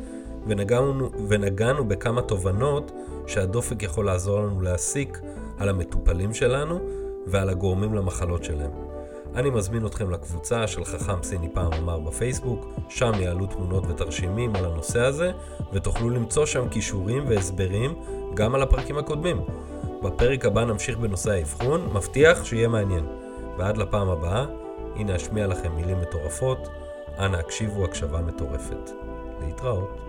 ונגענו, 0.48 1.10
ונגענו 1.28 1.88
בכמה 1.88 2.22
תובנות 2.22 2.92
שהדופק 3.28 3.84
יכול 3.84 4.06
לעזור 4.06 4.40
לנו 4.40 4.62
להסיק 4.62 5.20
על 5.58 5.70
המטופלים 5.70 6.34
שלנו 6.34 6.80
ועל 7.28 7.50
הגורמים 7.50 7.94
למחלות 7.94 8.44
שלהם. 8.44 8.87
אני 9.36 9.50
מזמין 9.50 9.86
אתכם 9.86 10.10
לקבוצה 10.10 10.68
של 10.68 10.86
חכם 10.86 11.24
סיני 11.24 11.50
פעם 11.54 11.74
אמר 11.74 12.00
בפייסבוק, 12.00 12.66
שם 12.90 13.12
יעלו 13.20 13.46
תמונות 13.46 13.84
ותרשימים 13.90 14.56
על 14.56 14.66
הנושא 14.66 15.00
הזה, 15.00 15.32
ותוכלו 15.74 16.10
למצוא 16.10 16.46
שם 16.46 16.70
כישורים 16.70 17.24
והסברים 17.28 17.96
גם 18.34 18.56
על 18.56 18.62
הפרקים 18.62 18.98
הקודמים. 18.98 19.42
בפרק 20.04 20.46
הבא 20.46 20.66
נמשיך 20.66 20.98
בנושא 20.98 21.32
האבחון, 21.32 21.90
מבטיח 21.94 22.46
שיהיה 22.46 22.68
מעניין. 22.68 23.06
ועד 23.58 23.78
לפעם 23.78 24.10
הבאה, 24.10 24.46
הנה 24.96 25.16
אשמיע 25.16 25.48
לכם 25.48 25.76
מילים 25.76 26.02
מטורפות, 26.02 26.68
אנא 27.20 27.38
הקשיבו 27.38 27.86
הקשבה 27.86 28.22
מטורפת. 28.22 28.92
להתראות. 29.42 30.07